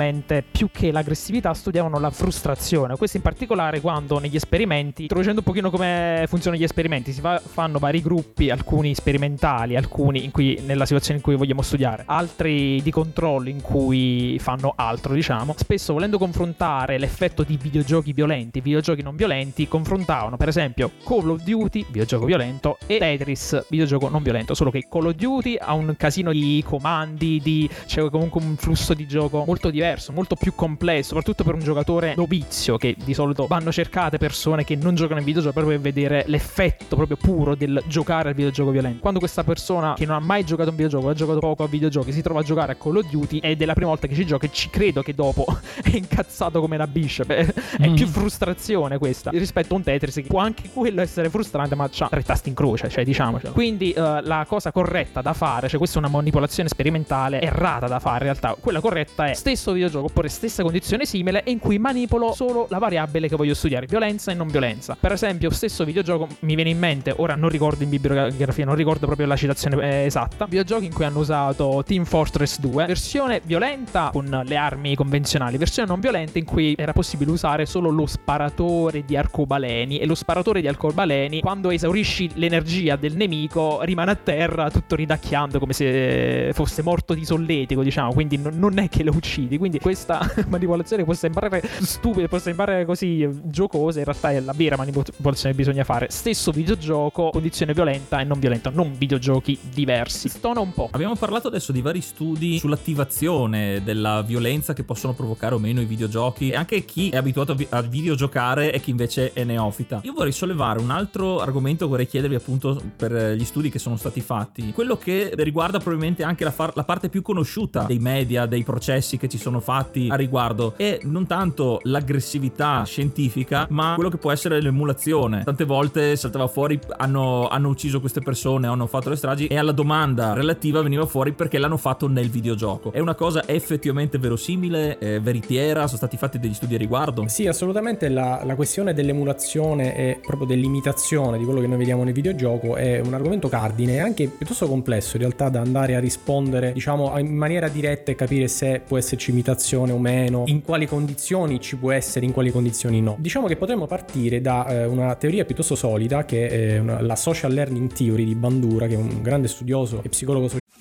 [0.50, 2.96] più che l'aggressività studiavano la frustrazione.
[2.96, 7.40] Questo in particolare quando negli esperimenti introducendo un pochino come funzionano gli esperimenti si fa,
[7.44, 12.90] fanno vari gruppi alcuni sperimentali alcuni cui nella situazione in cui vogliamo studiare altri di
[12.90, 15.54] controllo in cui fanno altro diciamo.
[15.56, 21.42] Spesso volendo confrontare l'effetto di videogiochi violenti videogiochi non violenti confrontavano per esempio Call of
[21.42, 24.54] Duty videogioco violento e Tetris videogioco non violento.
[24.54, 28.94] Solo che Call of Duty ha un casino di comandi, di, c'è comunque un flusso
[28.94, 33.14] di gioco molto diverso diverso, molto più complesso, soprattutto per un giocatore novizio che di
[33.14, 37.54] solito vanno cercate persone che non giocano in videogioco proprio per vedere l'effetto proprio puro
[37.54, 39.00] del giocare al videogioco violento.
[39.00, 41.68] Quando questa persona che non ha mai giocato a un videogioco, ha giocato poco a
[41.68, 44.14] videogiochi, si trova a giocare a Call of Duty ed è la prima volta che
[44.14, 45.46] ci gioca e ci credo che dopo
[45.82, 47.26] è incazzato come una bishop.
[47.78, 47.94] È, mm.
[47.94, 52.08] più frustrazione questa rispetto a un Tetris che può anche quello essere frustrante, ma ha
[52.08, 53.52] tre tasti in croce, cioè diciamocelo.
[53.52, 58.00] Quindi uh, la cosa corretta da fare, cioè questa è una manipolazione sperimentale errata da
[58.00, 58.56] fare in realtà.
[58.58, 63.28] Quella corretta è stesso videogioco oppure stessa condizione simile in cui manipolo solo la variabile
[63.28, 64.96] che voglio studiare, violenza e non violenza.
[64.98, 69.06] Per esempio, stesso videogioco mi viene in mente, ora non ricordo in bibliografia, non ricordo
[69.06, 74.10] proprio la citazione eh, esatta, videogiochi in cui hanno usato Team Fortress 2, versione violenta
[74.12, 79.04] con le armi convenzionali, versione non violenta in cui era possibile usare solo lo sparatore
[79.04, 84.70] di arcobaleni e lo sparatore di arcobaleni quando esaurisci l'energia del nemico rimane a terra
[84.70, 89.58] tutto ridacchiando come se fosse morto di solletico, diciamo, quindi non è che lo uccidi,
[89.58, 94.76] quindi questa manipolazione può sembrare stupida, può sembrare così giocosa, in realtà è la vera
[94.76, 96.08] manipolazione che bisogna fare.
[96.10, 100.28] Stesso videogioco, condizione violenta e non violenta, non videogiochi diversi.
[100.28, 100.88] Stona un po'.
[100.92, 105.84] Abbiamo parlato adesso di vari studi sull'attivazione della violenza che possono provocare o meno i
[105.84, 110.00] videogiochi e anche chi è abituato a videogiocare e chi invece è neofita.
[110.04, 114.20] Io vorrei sollevare un altro argomento, vorrei chiedervi appunto per gli studi che sono stati
[114.20, 118.62] fatti, quello che riguarda probabilmente anche la, far- la parte più conosciuta dei media, dei
[118.62, 124.16] processi che ci sono fatti a riguardo e non tanto l'aggressività scientifica, ma quello che
[124.16, 125.44] può essere l'emulazione.
[125.44, 129.72] Tante volte saltava fuori hanno, hanno ucciso queste persone, hanno fatto le stragi e alla
[129.72, 132.92] domanda relativa veniva fuori perché l'hanno fatto nel videogioco.
[132.92, 137.26] È una cosa effettivamente verosimile, eh, veritiera, sono stati fatti degli studi a riguardo?
[137.28, 142.12] Sì, assolutamente la, la questione dell'emulazione e proprio dell'imitazione di quello che noi vediamo nel
[142.12, 146.72] videogioco è un argomento cardine e anche piuttosto complesso in realtà da andare a rispondere
[146.72, 151.60] diciamo in maniera diretta e capire se può esserci imitazione o meno, in quali condizioni
[151.60, 153.16] ci può essere, in quali condizioni no.
[153.18, 157.52] Diciamo che potremmo partire da eh, una teoria piuttosto solida che è una, la social
[157.52, 160.48] learning theory di Bandura, che è un grande studioso e psicologo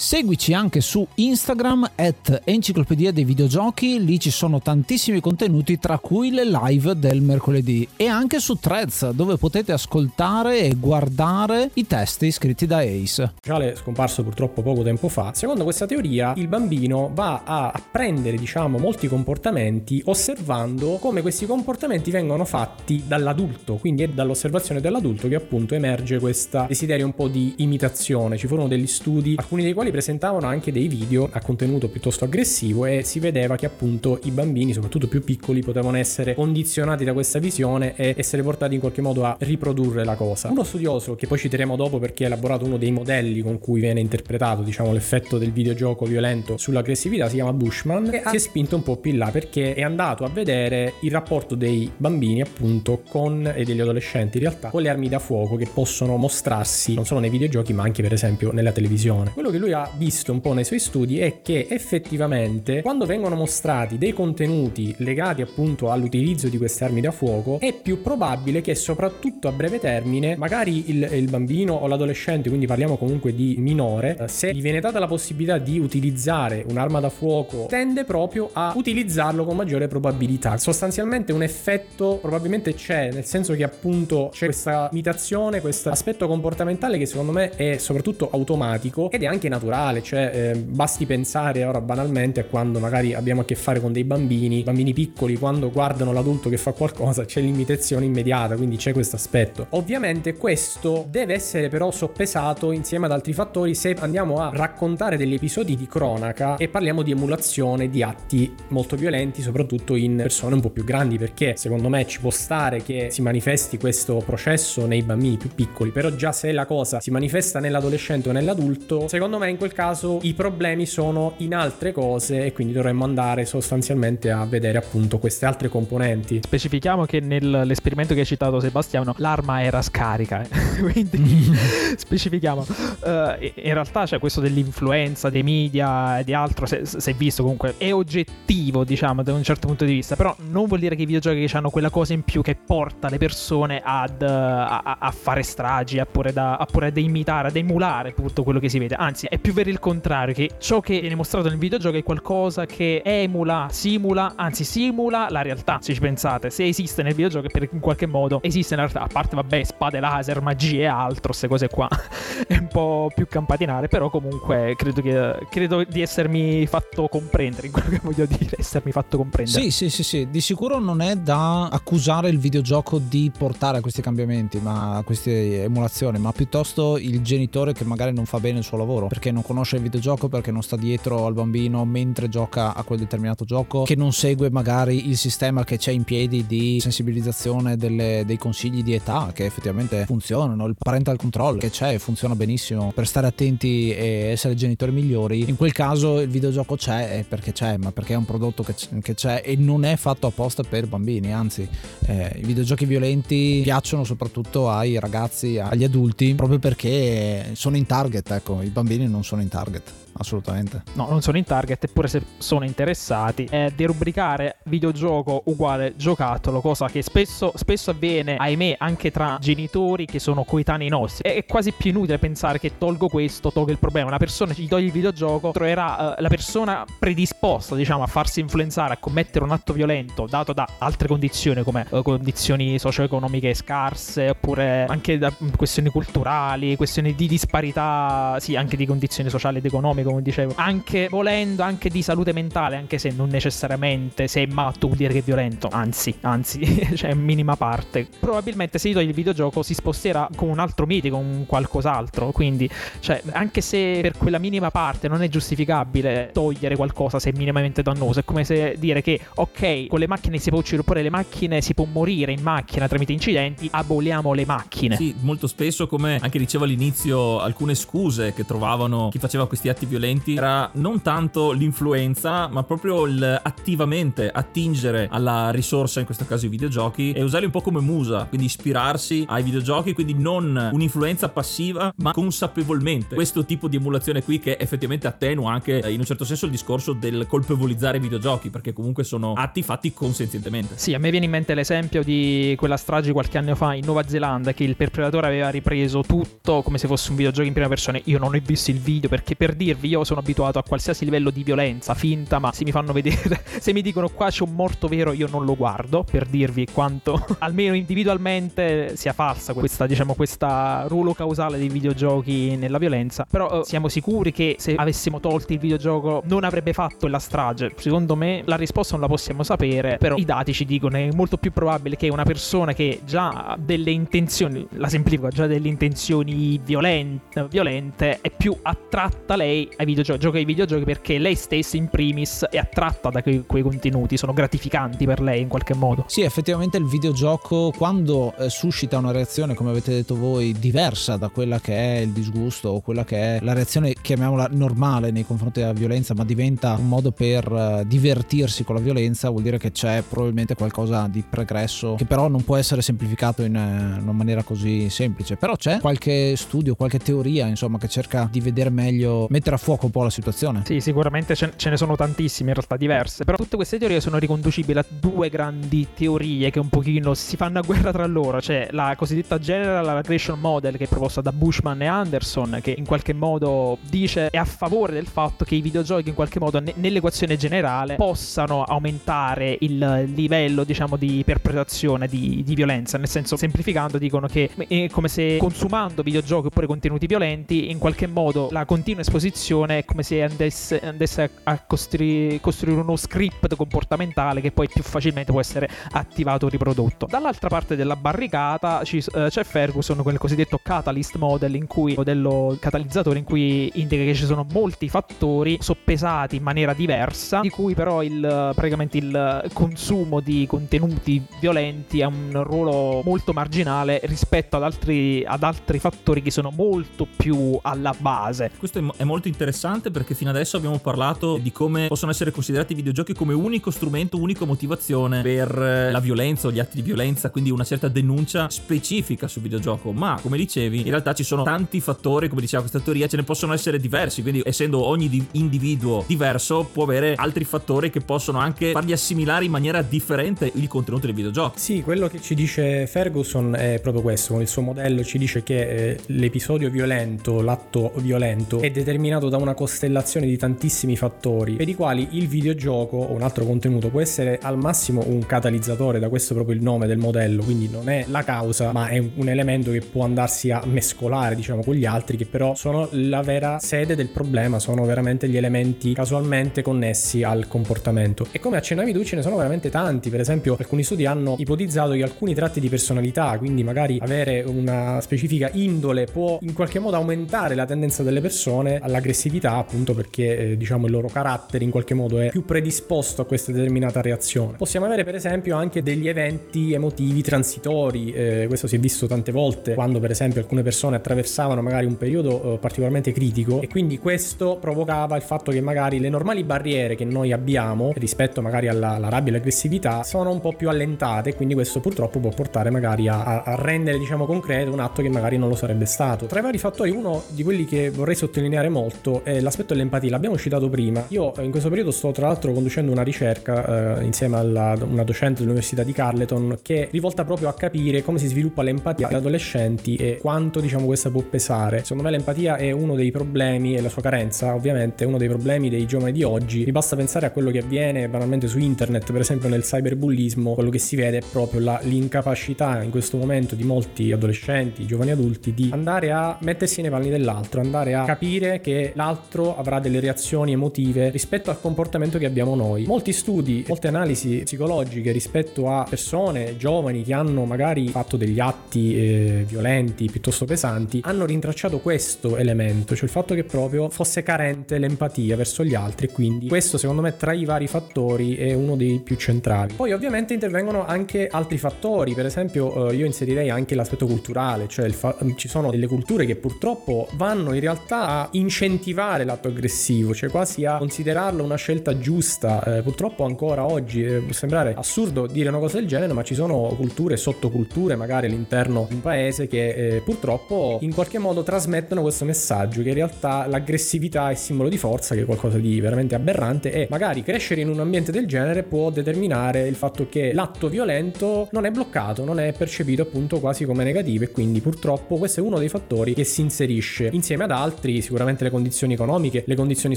[0.00, 6.30] Seguici anche su Instagram at Enciclopedia dei Videogiochi, lì ci sono tantissimi contenuti tra cui
[6.30, 12.30] le live del mercoledì e anche su Threads dove potete ascoltare e guardare i testi
[12.30, 13.32] scritti da Ace.
[13.42, 15.32] Sociale scomparso purtroppo poco tempo fa.
[15.34, 22.12] Secondo questa teoria il bambino va a apprendere diciamo molti comportamenti osservando come questi comportamenti
[22.12, 27.54] vengono fatti dall'adulto, quindi è dall'osservazione dell'adulto che appunto emerge questo desiderio un po' di
[27.56, 28.36] imitazione.
[28.36, 32.24] Ci furono degli studi, alcuni dei quali quali presentavano anche dei video a contenuto piuttosto
[32.24, 37.12] aggressivo e si vedeva che appunto i bambini, soprattutto più piccoli, potevano essere condizionati da
[37.12, 40.48] questa visione e essere portati in qualche modo a riprodurre la cosa.
[40.50, 44.00] Uno studioso che poi citeremo dopo perché ha elaborato uno dei modelli con cui viene
[44.00, 48.82] interpretato, diciamo, l'effetto del videogioco violento sull'aggressività si chiama Bushman e si è spinto un
[48.82, 53.52] po' più in là perché è andato a vedere il rapporto dei bambini appunto con
[53.54, 57.20] e degli adolescenti in realtà con le armi da fuoco che possono mostrarsi non solo
[57.20, 59.32] nei videogiochi ma anche per esempio nella televisione.
[59.32, 63.06] Quello che lui ha ha visto un po' nei suoi studi è che effettivamente quando
[63.06, 68.60] vengono mostrati dei contenuti legati appunto all'utilizzo di queste armi da fuoco è più probabile
[68.60, 73.56] che soprattutto a breve termine magari il, il bambino o l'adolescente, quindi parliamo comunque di
[73.58, 78.50] minore, eh, se gli viene data la possibilità di utilizzare un'arma da fuoco tende proprio
[78.52, 80.56] a utilizzarlo con maggiore probabilità.
[80.58, 86.98] Sostanzialmente un effetto probabilmente c'è, nel senso che appunto c'è questa imitazione, questo aspetto comportamentale
[86.98, 91.64] che secondo me è soprattutto automatico ed è anche naturale naturale, cioè eh, basti pensare
[91.64, 95.70] ora banalmente a quando magari abbiamo a che fare con dei bambini, bambini piccoli, quando
[95.70, 99.66] guardano l'adulto che fa qualcosa c'è l'imitazione immediata, quindi c'è questo aspetto.
[99.70, 105.34] Ovviamente questo deve essere però soppesato insieme ad altri fattori se andiamo a raccontare degli
[105.34, 110.60] episodi di cronaca e parliamo di emulazione di atti molto violenti, soprattutto in persone un
[110.60, 115.02] po' più grandi, perché secondo me ci può stare che si manifesti questo processo nei
[115.02, 119.47] bambini più piccoli, però già se la cosa si manifesta nell'adolescente o nell'adulto, secondo me
[119.48, 124.44] in quel caso i problemi sono in altre cose e quindi dovremmo andare sostanzialmente a
[124.44, 126.40] vedere appunto queste altre componenti.
[126.42, 130.48] Specifichiamo che nell'esperimento che hai citato Sebastiano l'arma era scarica, eh.
[130.80, 131.52] quindi
[131.96, 132.66] specifichiamo.
[133.00, 137.74] Uh, in realtà c'è questo dell'influenza dei media e di altro, se, se visto comunque,
[137.78, 141.06] è oggettivo diciamo da un certo punto di vista, però non vuol dire che i
[141.06, 145.98] videogiochi hanno quella cosa in più che porta le persone ad, a, a, fare stragi,
[145.98, 148.94] oppure, da, oppure ad imitare, ad emulare tutto quello che si vede.
[148.94, 152.66] Anzi, è più vero il contrario, che ciò che viene mostrato nel videogioco è qualcosa
[152.66, 156.50] che emula, simula, anzi simula la realtà, se ci pensate.
[156.50, 160.00] Se esiste nel videogioco per in qualche modo esiste nella realtà, a parte vabbè, spade
[160.00, 161.88] laser, magie e altro, queste cose qua.
[162.46, 167.72] è un po' più campatinare, però comunque credo, che, credo di essermi fatto comprendere in
[167.72, 169.60] quello che voglio dire, essermi fatto comprendere.
[169.62, 173.80] Sì, sì, sì, sì, di sicuro non è da accusare il videogioco di portare a
[173.80, 178.58] questi cambiamenti, ma a queste emulazioni, ma piuttosto il genitore che magari non fa bene
[178.58, 182.28] il suo lavoro perché non conosce il videogioco, perché non sta dietro al bambino mentre
[182.28, 186.46] gioca a quel determinato gioco, che non segue magari il sistema che c'è in piedi
[186.46, 191.98] di sensibilizzazione delle, dei consigli di età che effettivamente funzionano, il parental control che c'è
[191.98, 195.48] funziona benissimo per stare attenti e essere genitori migliori.
[195.48, 199.14] In quel caso il videogioco c'è perché c'è, ma perché è un prodotto che che
[199.14, 201.68] c'è e non è fatto apposta per bambini, anzi
[202.06, 208.30] eh, i videogiochi violenti piacciono soprattutto ai ragazzi, agli adulti, proprio perché sono in target,
[208.30, 210.82] ecco, i bambini non sono in target assolutamente.
[210.94, 216.88] No, non sono in target, eppure se sono interessati, è derubricare videogioco uguale giocattolo, cosa
[216.88, 221.30] che spesso, spesso avviene, ahimè, anche tra genitori che sono coetanei nostri.
[221.30, 224.08] È quasi più inutile pensare che tolgo questo, tolgo il problema.
[224.08, 228.94] Una persona gli toglie il videogioco, troverà uh, la persona predisposta, diciamo, a farsi influenzare,
[228.94, 234.86] a commettere un atto violento dato da altre condizioni come uh, condizioni socio-economiche scarse, oppure
[234.86, 240.22] anche da questioni culturali, questioni di disparità, sì, anche di condizioni sociali ed economiche come
[240.22, 244.98] dicevo, anche volendo, anche di salute mentale, anche se non necessariamente se è matto vuol
[244.98, 246.60] dire che è violento, anzi, anzi,
[246.96, 248.06] cioè minima parte.
[248.18, 252.68] Probabilmente se gli togli il videogioco si sposterà con un altro mitico, con qualcos'altro, quindi,
[253.00, 257.82] cioè, anche se per quella minima parte non è giustificabile togliere qualcosa se è minimamente
[257.82, 261.10] dannoso, è come se dire che, ok, con le macchine si può uccidere, oppure le
[261.10, 264.96] macchine si può morire in macchina tramite incidenti, aboliamo le macchine.
[264.96, 269.86] Sì, molto spesso, come anche dicevo all'inizio, alcune scuse che trovavano chi faceva questi atti
[269.86, 276.46] violenti era non tanto l'influenza, ma proprio il attivamente attingere alla risorsa, in questo caso
[276.46, 281.28] i videogiochi, e usarli un po' come musa, quindi ispirarsi ai videogiochi, quindi non un'influenza
[281.28, 283.14] passiva, ma consapevolmente.
[283.14, 286.92] Questo tipo di emulazione qui che effettivamente attenua anche in un certo senso il discorso
[286.92, 290.74] del colpevolizzare i videogiochi, perché comunque sono atti fatti consenzientemente.
[290.76, 294.06] Sì, a me viene in mente l'esempio di quella strage qualche anno fa in Nuova
[294.06, 298.00] Zelanda che il perpetratore aveva ripreso tutto come se fosse un videogioco in prima persona.
[298.04, 301.28] Io non ho visto il video perché per dirvi io sono abituato a qualsiasi livello
[301.30, 304.88] di violenza finta, ma se mi fanno vedere, se mi dicono qua c'è un morto
[304.88, 310.84] vero, io non lo guardo per dirvi quanto almeno individualmente sia falsa questa, diciamo, questa
[310.88, 313.26] ruolo causale dei videogiochi nella violenza.
[313.28, 317.72] Però eh, siamo sicuri che se avessimo tolto il videogioco non avrebbe fatto la strage.
[317.76, 321.36] Secondo me la risposta non la possiamo sapere, però i dati ci dicono è molto
[321.36, 326.58] più probabile che una persona che già ha delle intenzioni, la semplifico, già delle intenzioni
[326.62, 331.88] violente, violente è più attratta lei ai videogiochi, gioca ai videogiochi perché lei stessa in
[331.88, 336.04] primis è attratta da quei, quei, contenuti, sono gratificanti per lei in qualche modo.
[336.06, 341.28] Sì, effettivamente il videogioco quando eh, suscita una reazione, come avete detto voi, diversa da
[341.28, 345.60] quella che è il disgusto o quella che è la reazione, chiamiamola normale nei confronti
[345.60, 349.70] della violenza, ma diventa un modo per eh, divertirsi con la violenza, vuol dire che
[349.70, 354.42] c'è probabilmente qualcosa di pregresso che però non può essere semplificato in eh, una maniera
[354.42, 355.36] così semplice.
[355.36, 359.86] Però c'è qualche studio, qualche teoria, insomma, che cerca di vedere meglio, mettere a fuoco
[359.86, 360.62] un po' la situazione.
[360.64, 364.78] Sì, sicuramente ce ne sono tantissime in realtà diverse, però tutte queste teorie sono riconducibili
[364.78, 368.94] a due grandi teorie che un pochino si fanno a guerra tra loro, cioè la
[368.96, 373.78] cosiddetta General Aggression Model che è proposta da Bushman e Anderson che in qualche modo
[373.88, 377.96] dice è a favore del fatto che i videogiochi in qualche modo ne- nell'equazione generale
[377.96, 384.50] possano aumentare il livello diciamo di perpetrazione di, di violenza, nel senso semplificando dicono che
[384.56, 389.84] è come se consumando videogiochi oppure contenuti violenti in qualche modo la continua esposizione è
[389.84, 395.40] come se andesse, andesse a costri- costruire uno script comportamentale che poi più facilmente può
[395.40, 397.06] essere attivato o riprodotto.
[397.08, 401.94] Dall'altra parte della barricata ci, uh, c'è Ferguson con il cosiddetto catalyst model, in cui
[401.96, 407.50] modello catalizzatore in cui indica che ci sono molti fattori soppesati in maniera diversa, di
[407.50, 414.56] cui però il, praticamente il consumo di contenuti violenti ha un ruolo molto marginale rispetto
[414.56, 418.50] ad altri, ad altri fattori che sono molto più alla base base.
[418.56, 422.76] Questo è molto interessante perché fino adesso abbiamo parlato di come possono essere considerati i
[422.76, 427.30] videogiochi come unico strumento, unica motivazione per eh, la violenza o gli atti di violenza,
[427.30, 429.92] quindi una certa denuncia specifica sul videogioco.
[429.92, 433.24] Ma come dicevi, in realtà ci sono tanti fattori, come diceva questa teoria, ce ne
[433.24, 438.70] possono essere diversi, quindi essendo ogni individuo diverso può avere altri fattori che possono anche
[438.70, 441.58] fargli assimilare in maniera differente il contenuto dei videogiochi.
[441.58, 445.42] Sì, quello che ci dice Ferguson è proprio questo, con il suo modello ci dice
[445.42, 448.27] che eh, l'episodio violento, l'atto violento
[448.60, 453.22] è determinato da una costellazione di tantissimi fattori per i quali il videogioco o un
[453.22, 457.42] altro contenuto può essere al massimo un catalizzatore, da questo proprio il nome del modello,
[457.42, 461.62] quindi non è la causa, ma è un elemento che può andarsi a mescolare, diciamo,
[461.62, 465.92] con gli altri che però sono la vera sede del problema, sono veramente gli elementi
[465.94, 468.26] casualmente connessi al comportamento.
[468.30, 471.92] E come accennavi tu ce ne sono veramente tanti, per esempio alcuni studi hanno ipotizzato
[471.92, 476.96] che alcuni tratti di personalità, quindi magari avere una specifica indole può in qualche modo
[476.96, 481.94] aumentare la tendenza delle persone all'aggressività, appunto perché eh, diciamo il loro carattere in qualche
[481.94, 484.56] modo è più predisposto a questa determinata reazione.
[484.56, 489.32] Possiamo avere per esempio anche degli eventi emotivi transitori, eh, questo si è visto tante
[489.32, 493.98] volte quando per esempio alcune persone attraversavano magari un periodo eh, particolarmente critico e quindi
[493.98, 498.94] questo provocava il fatto che magari le normali barriere che noi abbiamo rispetto magari alla,
[498.94, 503.08] alla rabbia e all'aggressività sono un po' più allentate, quindi questo purtroppo può portare magari
[503.08, 506.26] a, a rendere diciamo concreto un atto che magari non lo sarebbe stato.
[506.26, 510.36] Tra i vari fattori uno di quelli che vorrei sottolineare molto è l'aspetto dell'empatia, l'abbiamo
[510.36, 511.04] citato prima.
[511.08, 515.40] Io in questo periodo sto tra l'altro conducendo una ricerca eh, insieme a una docente
[515.40, 519.96] dell'Università di Carleton che è rivolta proprio a capire come si sviluppa l'empatia agli adolescenti
[519.96, 521.80] e quanto diciamo questa può pesare.
[521.82, 525.28] Secondo me l'empatia è uno dei problemi e la sua carenza ovviamente è uno dei
[525.28, 526.64] problemi dei giovani di oggi.
[526.64, 530.70] Mi basta pensare a quello che avviene banalmente su internet, per esempio nel cyberbullismo, quello
[530.70, 535.54] che si vede è proprio la, l'incapacità in questo momento di molti adolescenti, giovani adulti
[535.54, 540.52] di andare a mettersi nei panni dell'altro, andare a capire che l'altro avrà delle reazioni
[540.52, 542.84] emotive rispetto al comportamento che abbiamo noi.
[542.84, 548.96] Molti studi, molte analisi psicologiche rispetto a persone giovani che hanno magari fatto degli atti
[548.96, 554.78] eh, violenti piuttosto pesanti hanno rintracciato questo elemento, cioè il fatto che proprio fosse carente
[554.78, 559.00] l'empatia verso gli altri quindi questo secondo me tra i vari fattori è uno dei
[559.00, 559.74] più centrali.
[559.74, 564.88] Poi ovviamente intervengono anche altri fattori, per esempio eh, io inserirei anche l'aspetto culturale, cioè
[564.90, 570.30] fa- ci sono delle culture che purtroppo vanno in realtà a incentivare l'atto aggressivo, cioè
[570.30, 572.62] quasi a considerarlo una scelta giusta.
[572.62, 576.34] Eh, purtroppo ancora oggi eh, può sembrare assurdo dire una cosa del genere, ma ci
[576.34, 582.02] sono culture sottoculture magari all'interno di un paese che eh, purtroppo in qualche modo trasmettono
[582.02, 586.14] questo messaggio che in realtà l'aggressività è simbolo di forza, che è qualcosa di veramente
[586.14, 590.68] aberrante e magari crescere in un ambiente del genere può determinare il fatto che l'atto
[590.68, 595.40] violento non è bloccato, non è percepito appunto quasi come negativo e quindi purtroppo questo
[595.40, 599.54] è uno dei fattori che si inserisce insieme ad altri, sicuramente le condizioni economiche, le
[599.54, 599.96] condizioni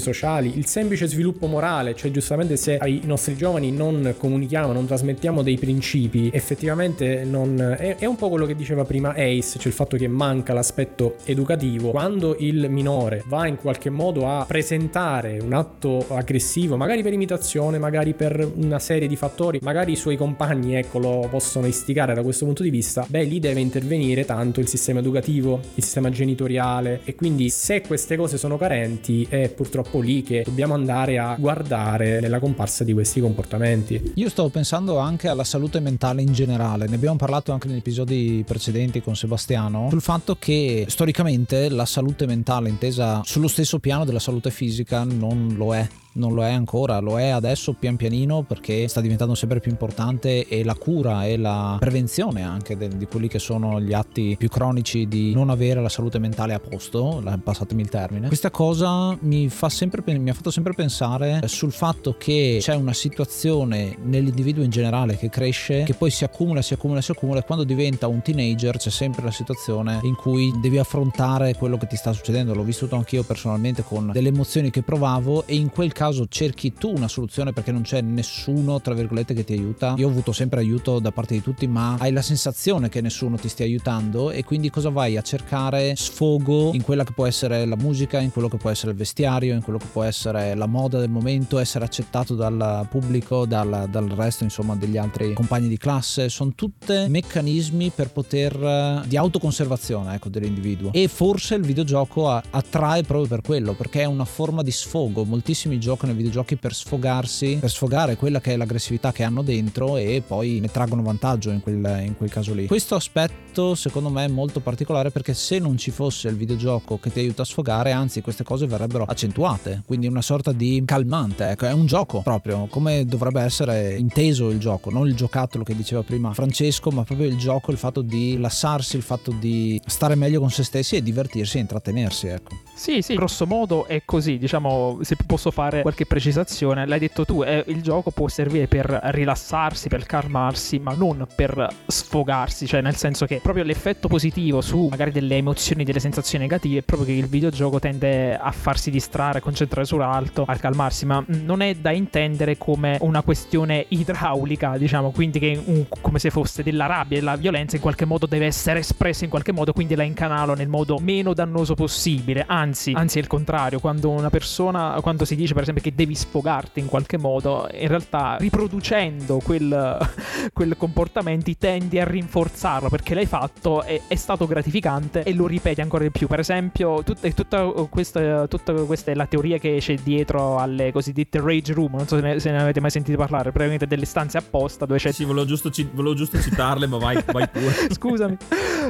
[0.00, 5.42] sociali, il semplice sviluppo morale, cioè giustamente se ai nostri giovani non comunichiamo, non trasmettiamo
[5.42, 9.72] dei principi, effettivamente non è, è un po' quello che diceva prima Ace, cioè il
[9.72, 11.90] fatto che manca l'aspetto educativo.
[11.90, 17.78] Quando il minore va in qualche modo a presentare un atto aggressivo, magari per imitazione,
[17.78, 22.22] magari per una serie di fattori, magari i suoi compagni ecco lo possono istigare da
[22.22, 27.00] questo punto di vista, beh lì deve intervenire tanto il sistema educativo, il sistema genitoriale
[27.04, 32.18] e quindi se queste cose sono carenti è purtroppo lì che dobbiamo andare a guardare
[32.18, 34.14] nella comparsa di questi comportamenti.
[34.16, 38.42] Io stavo pensando anche alla salute mentale in generale, ne abbiamo parlato anche negli episodi
[38.44, 44.18] precedenti con Sebastiano, sul fatto che storicamente la salute mentale intesa sullo stesso piano della
[44.18, 48.88] salute fisica non lo è non lo è ancora, lo è adesso pian pianino perché
[48.88, 53.28] sta diventando sempre più importante e la cura e la prevenzione anche de, di quelli
[53.28, 57.82] che sono gli atti più cronici di non avere la salute mentale a posto, passatemi
[57.82, 58.26] il termine.
[58.26, 62.92] Questa cosa mi, fa sempre, mi ha fatto sempre pensare sul fatto che c'è una
[62.92, 67.44] situazione nell'individuo in generale che cresce, che poi si accumula, si accumula, si accumula e
[67.44, 71.96] quando diventa un teenager c'è sempre la situazione in cui devi affrontare quello che ti
[71.96, 72.54] sta succedendo.
[72.54, 76.72] L'ho vissuto anch'io personalmente con delle emozioni che provavo e in quel caso caso cerchi
[76.72, 79.94] tu una soluzione perché non c'è nessuno, tra virgolette, che ti aiuta.
[79.98, 83.36] Io ho avuto sempre aiuto da parte di tutti, ma hai la sensazione che nessuno
[83.36, 85.94] ti stia aiutando e quindi cosa vai a cercare?
[85.94, 89.54] Sfogo in quella che può essere la musica, in quello che può essere il vestiario,
[89.54, 94.08] in quello che può essere la moda del momento, essere accettato dal pubblico, dal, dal
[94.08, 96.28] resto, insomma, degli altri compagni di classe.
[96.28, 100.92] Sono tutte meccanismi per poter di autoconservazione, ecco, dell'individuo.
[100.94, 105.24] E forse il videogioco attrae proprio per quello, perché è una forma di sfogo.
[105.24, 109.42] Moltissimi giovani giocano i videogiochi per sfogarsi, per sfogare quella che è l'aggressività che hanno
[109.42, 112.66] dentro e poi ne traggono vantaggio in quel, in quel caso lì.
[112.66, 117.12] Questo aspetto secondo me è molto particolare perché se non ci fosse il videogioco che
[117.12, 121.66] ti aiuta a sfogare, anzi queste cose verrebbero accentuate, quindi una sorta di calmante, ecco,
[121.66, 126.02] è un gioco proprio, come dovrebbe essere inteso il gioco, non il giocattolo che diceva
[126.02, 130.40] prima Francesco, ma proprio il gioco, il fatto di rilassarsi, il fatto di stare meglio
[130.40, 132.56] con se stessi e divertirsi e intrattenersi, ecco.
[132.74, 137.42] Sì, sì, grosso modo è così, diciamo, se posso fare qualche precisazione, l'hai detto tu,
[137.42, 142.96] eh, il gioco può servire per rilassarsi, per calmarsi, ma non per sfogarsi, cioè nel
[142.96, 147.14] senso che proprio l'effetto positivo su magari delle emozioni, delle sensazioni negative è proprio che
[147.14, 151.90] il videogioco tende a farsi distrarre, a concentrare sull'alto, a calmarsi, ma non è da
[151.90, 157.20] intendere come una questione idraulica, diciamo, quindi che un, come se fosse della rabbia e
[157.20, 160.68] la violenza in qualche modo deve essere espressa in qualche modo, quindi la incanalo nel
[160.68, 165.54] modo meno dannoso possibile, anzi, anzi è il contrario, quando una persona, quando si dice
[165.54, 169.98] per esempio che devi sfogarti in qualche modo, in realtà riproducendo quel,
[170.52, 175.80] quel comportamento tendi a rinforzarlo perché l'hai fatto, è, è, stato gratificante e lo ripeti
[175.80, 176.26] ancora di più.
[176.26, 181.40] Per esempio, tut, tutta, questa, tutta questa è la teoria che c'è dietro alle cosiddette
[181.40, 184.38] rage room, non so se ne, se ne avete mai sentito parlare, praticamente delle stanze
[184.38, 185.12] apposta dove c'è...
[185.12, 187.72] Sì, volevo giusto, volevo giusto citarle, ma vai, vai pure.
[187.92, 188.36] Scusami.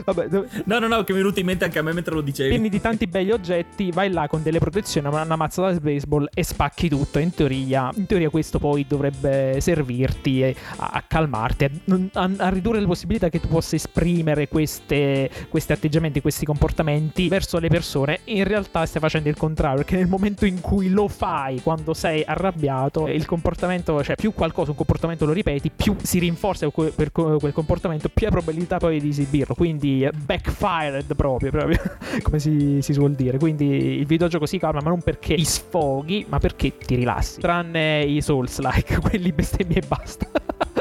[0.05, 0.49] Vabbè, dove...
[0.65, 2.49] No, no, no, che mi è venuto in mente anche a me mentre lo dicevi.
[2.51, 6.43] Pieni di tanti begli oggetti, vai là con delle protezioni, una mazzata da baseball e
[6.43, 7.19] spacchi tutto.
[7.19, 11.65] In teoria, in teoria questo poi dovrebbe servirti a, a calmarti,
[12.13, 17.59] a, a, ridurre le possibilità che tu possa esprimere queste, questi atteggiamenti, questi comportamenti verso
[17.59, 18.21] le persone.
[18.25, 22.23] In realtà stai facendo il contrario, perché nel momento in cui lo fai, quando sei
[22.25, 27.53] arrabbiato, il comportamento, cioè più qualcosa, un comportamento lo ripeti, più si rinforza quel, quel
[27.53, 29.55] comportamento, più hai probabilità poi di esibirlo.
[29.55, 31.79] Quindi backfired proprio, proprio
[32.23, 33.39] come si, si suol dire.
[33.39, 37.41] Quindi il videogioco si calma, ma non perché ti sfoghi, ma perché ti rilassi.
[37.41, 40.27] Tranne i Souls-like, quelli bestemmi e basta.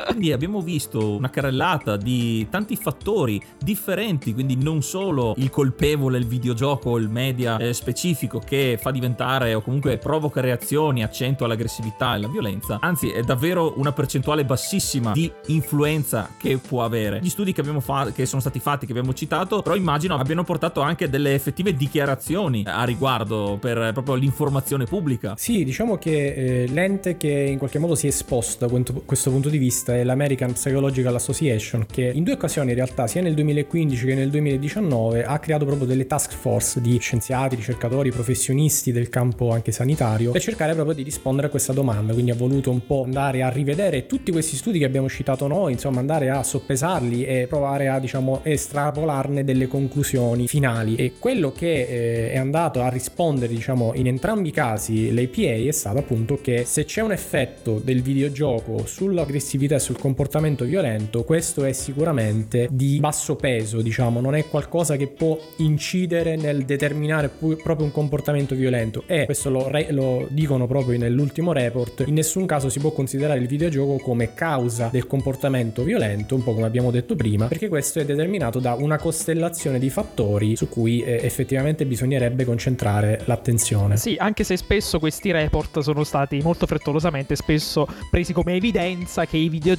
[0.08, 6.28] Quindi abbiamo visto una carrellata di tanti fattori differenti, quindi non solo il colpevole, il
[6.28, 12.20] videogioco, il media eh, specifico che fa diventare o comunque provoca reazioni, accentua l'aggressività e
[12.20, 17.20] la violenza, anzi è davvero una percentuale bassissima di influenza che può avere.
[17.22, 20.82] Gli studi che, fa- che sono stati fatti, che abbiamo citato, però immagino abbiano portato
[20.82, 25.36] anche delle effettive dichiarazioni a riguardo per proprio l'informazione pubblica.
[25.38, 29.50] Sì, diciamo che eh, l'ente che in qualche modo si è esposto da questo punto
[29.50, 34.06] di vista è l'American Psychological Association che in due occasioni in realtà sia nel 2015
[34.06, 39.52] che nel 2019 ha creato proprio delle task force di scienziati, ricercatori, professionisti del campo
[39.52, 42.14] anche sanitario per cercare proprio di rispondere a questa domanda.
[42.14, 45.74] Quindi ha voluto un po' andare a rivedere tutti questi studi che abbiamo citato noi
[45.74, 50.96] insomma andare a soppesarli e provare a diciamo estrapolarne delle conclusioni finali.
[50.96, 55.72] E quello che eh, è andato a rispondere diciamo in entrambi i casi l'APA è
[55.72, 61.74] stato appunto che se c'è un effetto del videogioco sull'aggressività sul comportamento violento questo è
[61.74, 64.22] sicuramente di basso peso diciamo.
[64.22, 69.04] Non è qualcosa che può incidere nel determinare pu- proprio un comportamento violento.
[69.08, 72.04] E questo lo, re- lo dicono proprio nell'ultimo report.
[72.06, 76.54] In nessun caso si può considerare il videogioco come causa del comportamento violento un po'
[76.54, 81.02] come abbiamo detto prima perché questo è determinato da una costellazione di fattori su cui
[81.02, 83.98] eh, effettivamente bisognerebbe concentrare l'attenzione.
[83.98, 89.38] Sì, anche se spesso questi report sono stati molto frettolosamente spesso presi come evidenza che
[89.38, 89.70] i videogiochi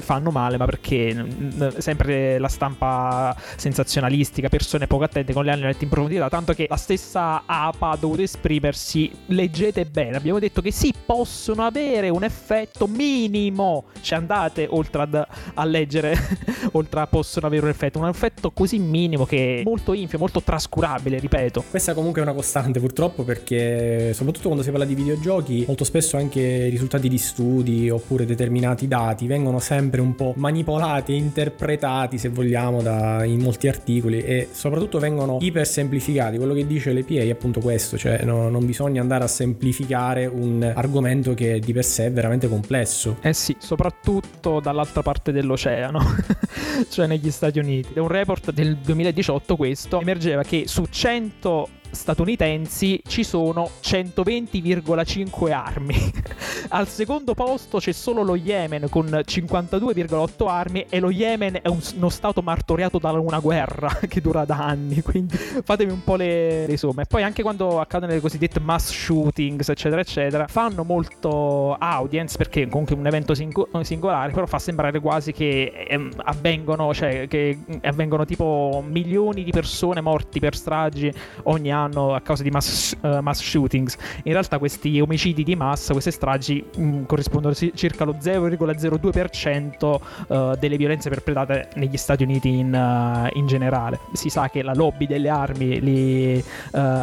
[0.00, 5.66] fanno male, ma perché n- sempre la stampa sensazionalistica, persone poco attente con le hanno
[5.66, 10.60] letto in profondità, tanto che la stessa APA ha dovuto esprimersi, leggete bene, abbiamo detto
[10.60, 16.16] che sì, possono avere un effetto minimo, ci andate oltre ad, a leggere,
[16.72, 20.42] oltre a possono avere un effetto, un effetto così minimo che è molto infio, molto
[20.42, 21.64] trascurabile, ripeto.
[21.70, 26.16] Questa comunque è una costante purtroppo perché soprattutto quando si parla di videogiochi molto spesso
[26.16, 32.82] anche risultati di studi oppure determinati dati vengono sempre un po' manipolati interpretati se vogliamo
[32.82, 36.36] da, in molti articoli e soprattutto vengono iper semplificati.
[36.36, 40.72] Quello che dice l'EPA è appunto questo, cioè no, non bisogna andare a semplificare un
[40.74, 43.16] argomento che di per sé è veramente complesso.
[43.20, 46.00] Eh sì, soprattutto dall'altra parte dell'oceano,
[46.88, 47.92] cioè negli Stati Uniti.
[47.94, 56.12] Da un report del 2018 questo emergeva che su 100 statunitensi ci sono 120,5 armi.
[56.70, 61.80] Al secondo posto c'è solo lo Yemen con 52,8 armi e lo Yemen è un,
[61.96, 66.66] uno stato martoriato da una guerra che dura da anni, quindi fatemi un po' le,
[66.66, 67.06] le somme.
[67.06, 72.94] Poi anche quando accadono le cosiddette mass shootings, eccetera, eccetera, fanno molto audience perché comunque
[72.94, 78.24] è un evento sing- singolare, però fa sembrare quasi che ehm, avvengono, cioè che avvengono
[78.24, 81.12] tipo milioni di persone morti per stragi
[81.44, 83.96] ogni anno a causa di mass, uh, mass shootings.
[84.24, 90.56] In realtà questi omicidi di massa, queste stragi mh, mm, corrispondono circa lo 0,02% uh,
[90.56, 93.98] delle violenze perpetrate negli Stati Uniti in, uh, in, generale.
[94.12, 96.44] Si sa che la lobby delle armi li,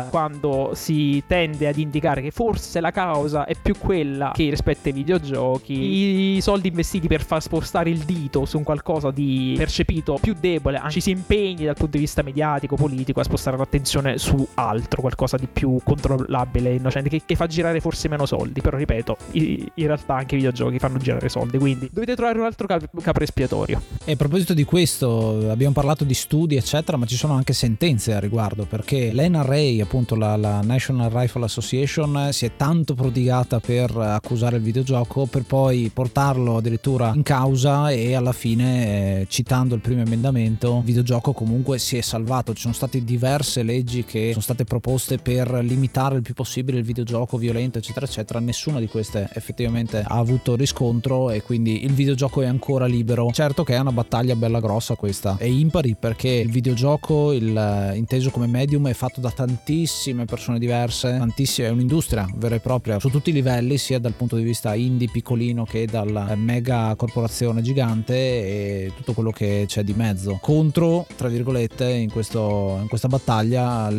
[0.09, 4.93] quando si tende ad indicare che forse la causa è più quella che rispetto ai
[4.93, 10.35] videogiochi, i soldi investiti per far spostare il dito su un qualcosa di percepito più
[10.39, 14.66] debole, ci si impegni dal punto di vista mediatico, politico a spostare l'attenzione su altro,
[14.99, 18.61] qualcosa di più controllabile e innocente, che, che, fa girare forse meno soldi.
[18.61, 22.45] Però ripeto, i, in realtà anche i videogiochi fanno girare soldi, quindi dovete trovare un
[22.45, 23.81] altro cap- capro espiatorio.
[24.03, 28.13] E a proposito di questo, abbiamo parlato di studi, eccetera, ma ci sono anche sentenze
[28.13, 33.95] a riguardo, perché l'NRA, appunto la, la National Rifle Association, si è tanto prodigata per
[33.95, 39.81] accusare il videogioco, per poi portarlo addirittura in causa e alla fine, eh, citando il
[39.81, 42.53] primo emendamento, il videogioco comunque si è salvato.
[42.53, 46.83] Ci sono state diverse leggi che sono state proposte per limitare il più possibile il
[46.83, 48.39] videogioco violento, eccetera, eccetera.
[48.39, 53.29] Nessuna di queste effettivamente ha avuto riscontro e quindi il videogioco è ancora libero.
[53.31, 55.37] Certo che è una battaglia bella grossa questa.
[55.37, 61.15] È impari perché il videogioco, il, inteso come medium, è fatto da tantissime persone diverse,
[61.17, 64.73] tantissime, è un'industria vera e propria su tutti i livelli, sia dal punto di vista
[64.75, 70.39] indie piccolino che dalla mega corporazione gigante e tutto quello che c'è di mezzo.
[70.41, 73.89] Contro, tra virgolette, in, questo, in questa battaglia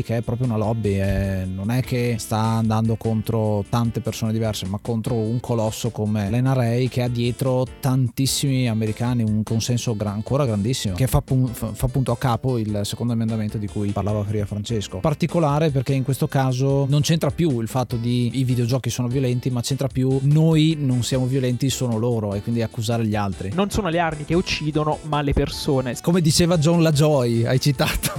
[0.00, 4.32] l'NRA che è proprio una lobby, è, non è che sta andando contro tante persone
[4.32, 10.14] diverse, ma contro un colosso come l'NRA che ha dietro tantissimi americani, un consenso gran,
[10.14, 14.22] ancora grandissimo, che fa, pun- fa appunto a capo il secondo emendamento di cui parlava
[14.22, 14.98] prima Francesco.
[14.98, 19.50] Particolare perché in questo caso non c'entra più il fatto di i videogiochi sono violenti,
[19.50, 23.50] ma c'entra più noi non siamo violenti, sono loro e quindi accusare gli altri.
[23.54, 25.96] Non sono le armi che uccidono, ma le persone.
[26.00, 28.12] Come diceva John LaJoy, hai citato.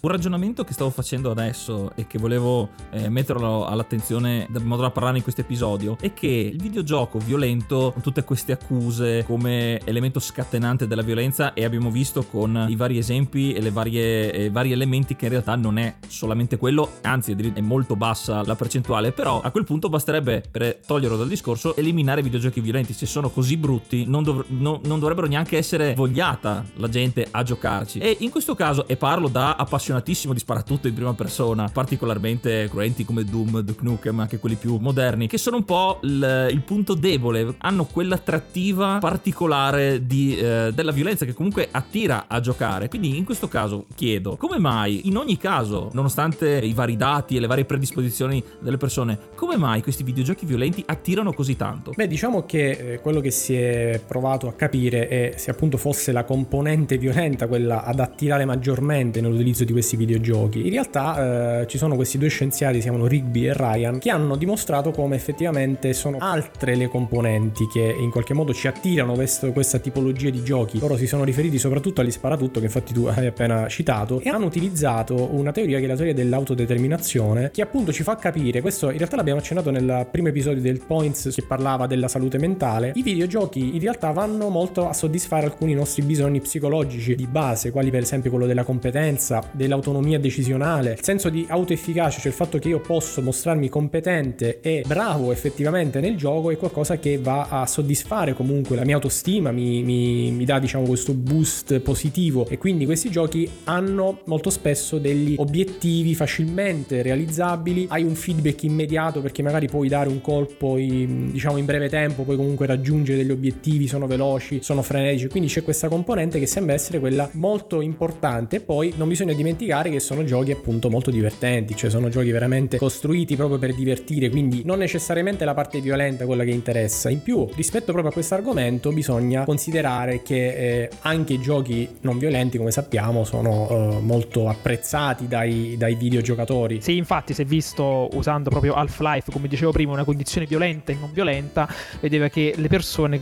[0.00, 4.90] un ragionamento che stavo facendo adesso e che volevo eh, metterlo all'attenzione in modo da
[4.90, 10.20] parlare in questo episodio è che il videogioco violento, con tutte queste accuse come elemento
[10.20, 15.16] scatenante della violenza e abbiamo visto con i vari esempi e i eh, vari elementi
[15.16, 19.50] che in realtà non è solamente quello, anzi è molto bassa la percentuale, però a
[19.50, 24.04] quel punto basterebbe per toglierlo dal discorso eliminare i videogiochi violenti, se sono così brutti
[24.06, 27.98] non, dov- no, non dovrebbero neanche essere vogliata la gente a giocarci.
[27.98, 33.04] E in questo caso, e parlo da appassionatissimo di sparatutto in prima persona, particolarmente cruenti
[33.04, 36.94] come Doom, Duke Nukem, anche quelli più moderni, che sono un po' il, il punto
[36.94, 42.88] debole, hanno quell'attrattiva particolare di, eh, della violenza che comunque attira a giocare.
[42.88, 47.40] Quindi in questo caso chiedo, come mai in ogni caso, nonostante i vari dati e
[47.40, 51.92] le varie predisposizioni delle persone, come mai questi videogiochi violenti attirano così tanto?
[51.96, 56.12] Beh, diciamo che eh, quello che si è provato a capire è se appunto fosse
[56.12, 60.64] la componente violenta quella ad attirare maggiormente nell'utilizzo di questi videogiochi.
[60.64, 64.36] In realtà eh, ci sono questi due scienziati, si chiamano Rigby e Ryan, che hanno
[64.36, 69.78] dimostrato come effettivamente sono altre le componenti che in qualche modo ci attirano questo, questa
[69.78, 70.78] tipologia di giochi.
[70.78, 74.46] Loro si sono riferiti soprattutto agli sparatutto che infatti tu hai appena citato e hanno
[74.46, 78.96] utilizzato una teoria che è la teoria dell'autodeterminazione che appunto ci fa capire, questo in
[78.96, 83.74] realtà l'abbiamo accennato nel primo episodio del Points che parlava della salute mentale, i videogiochi
[83.74, 88.30] in realtà vanno molto a soddisfare alcuni nostri bisogni psicologici di base, quali per esempio
[88.30, 93.20] quello della competenza, dell'autonomia decisionale, il senso di autoefficacia, cioè il fatto che io posso
[93.22, 98.84] mostrarmi competente e bravo effettivamente nel gioco è qualcosa che va a soddisfare comunque la
[98.84, 102.46] mia autostima, mi, mi, mi dà diciamo questo boost positivo.
[102.48, 109.20] E quindi questi giochi hanno molto spesso degli obiettivi facilmente realizzabili, hai un feedback immediato
[109.20, 113.30] perché magari puoi dare un colpo in, diciamo in breve tempo, puoi comunque raggiungere degli
[113.30, 118.56] obiettivi, sono veloci, sono frenetici, quindi c'è questa componente che sembra essere quella molto importante.
[118.56, 122.78] E poi non bisogna dimenticare che sono giochi appunto molto divertenti, cioè sono giochi veramente
[122.78, 127.10] costruiti proprio per divertire, quindi non necessariamente la parte violenta quella che interessa.
[127.10, 132.16] In più, rispetto proprio a questo argomento, bisogna considerare che eh, anche i giochi non
[132.18, 136.80] violenti, come sappiamo, sono eh, molto apprezzati dai, dai videogiocatori.
[136.80, 140.96] Sì, infatti, si è visto usando proprio Half-Life, come dicevo prima, una condizione violenta e
[141.00, 141.68] non violenta,
[142.00, 143.18] vedeva che le persone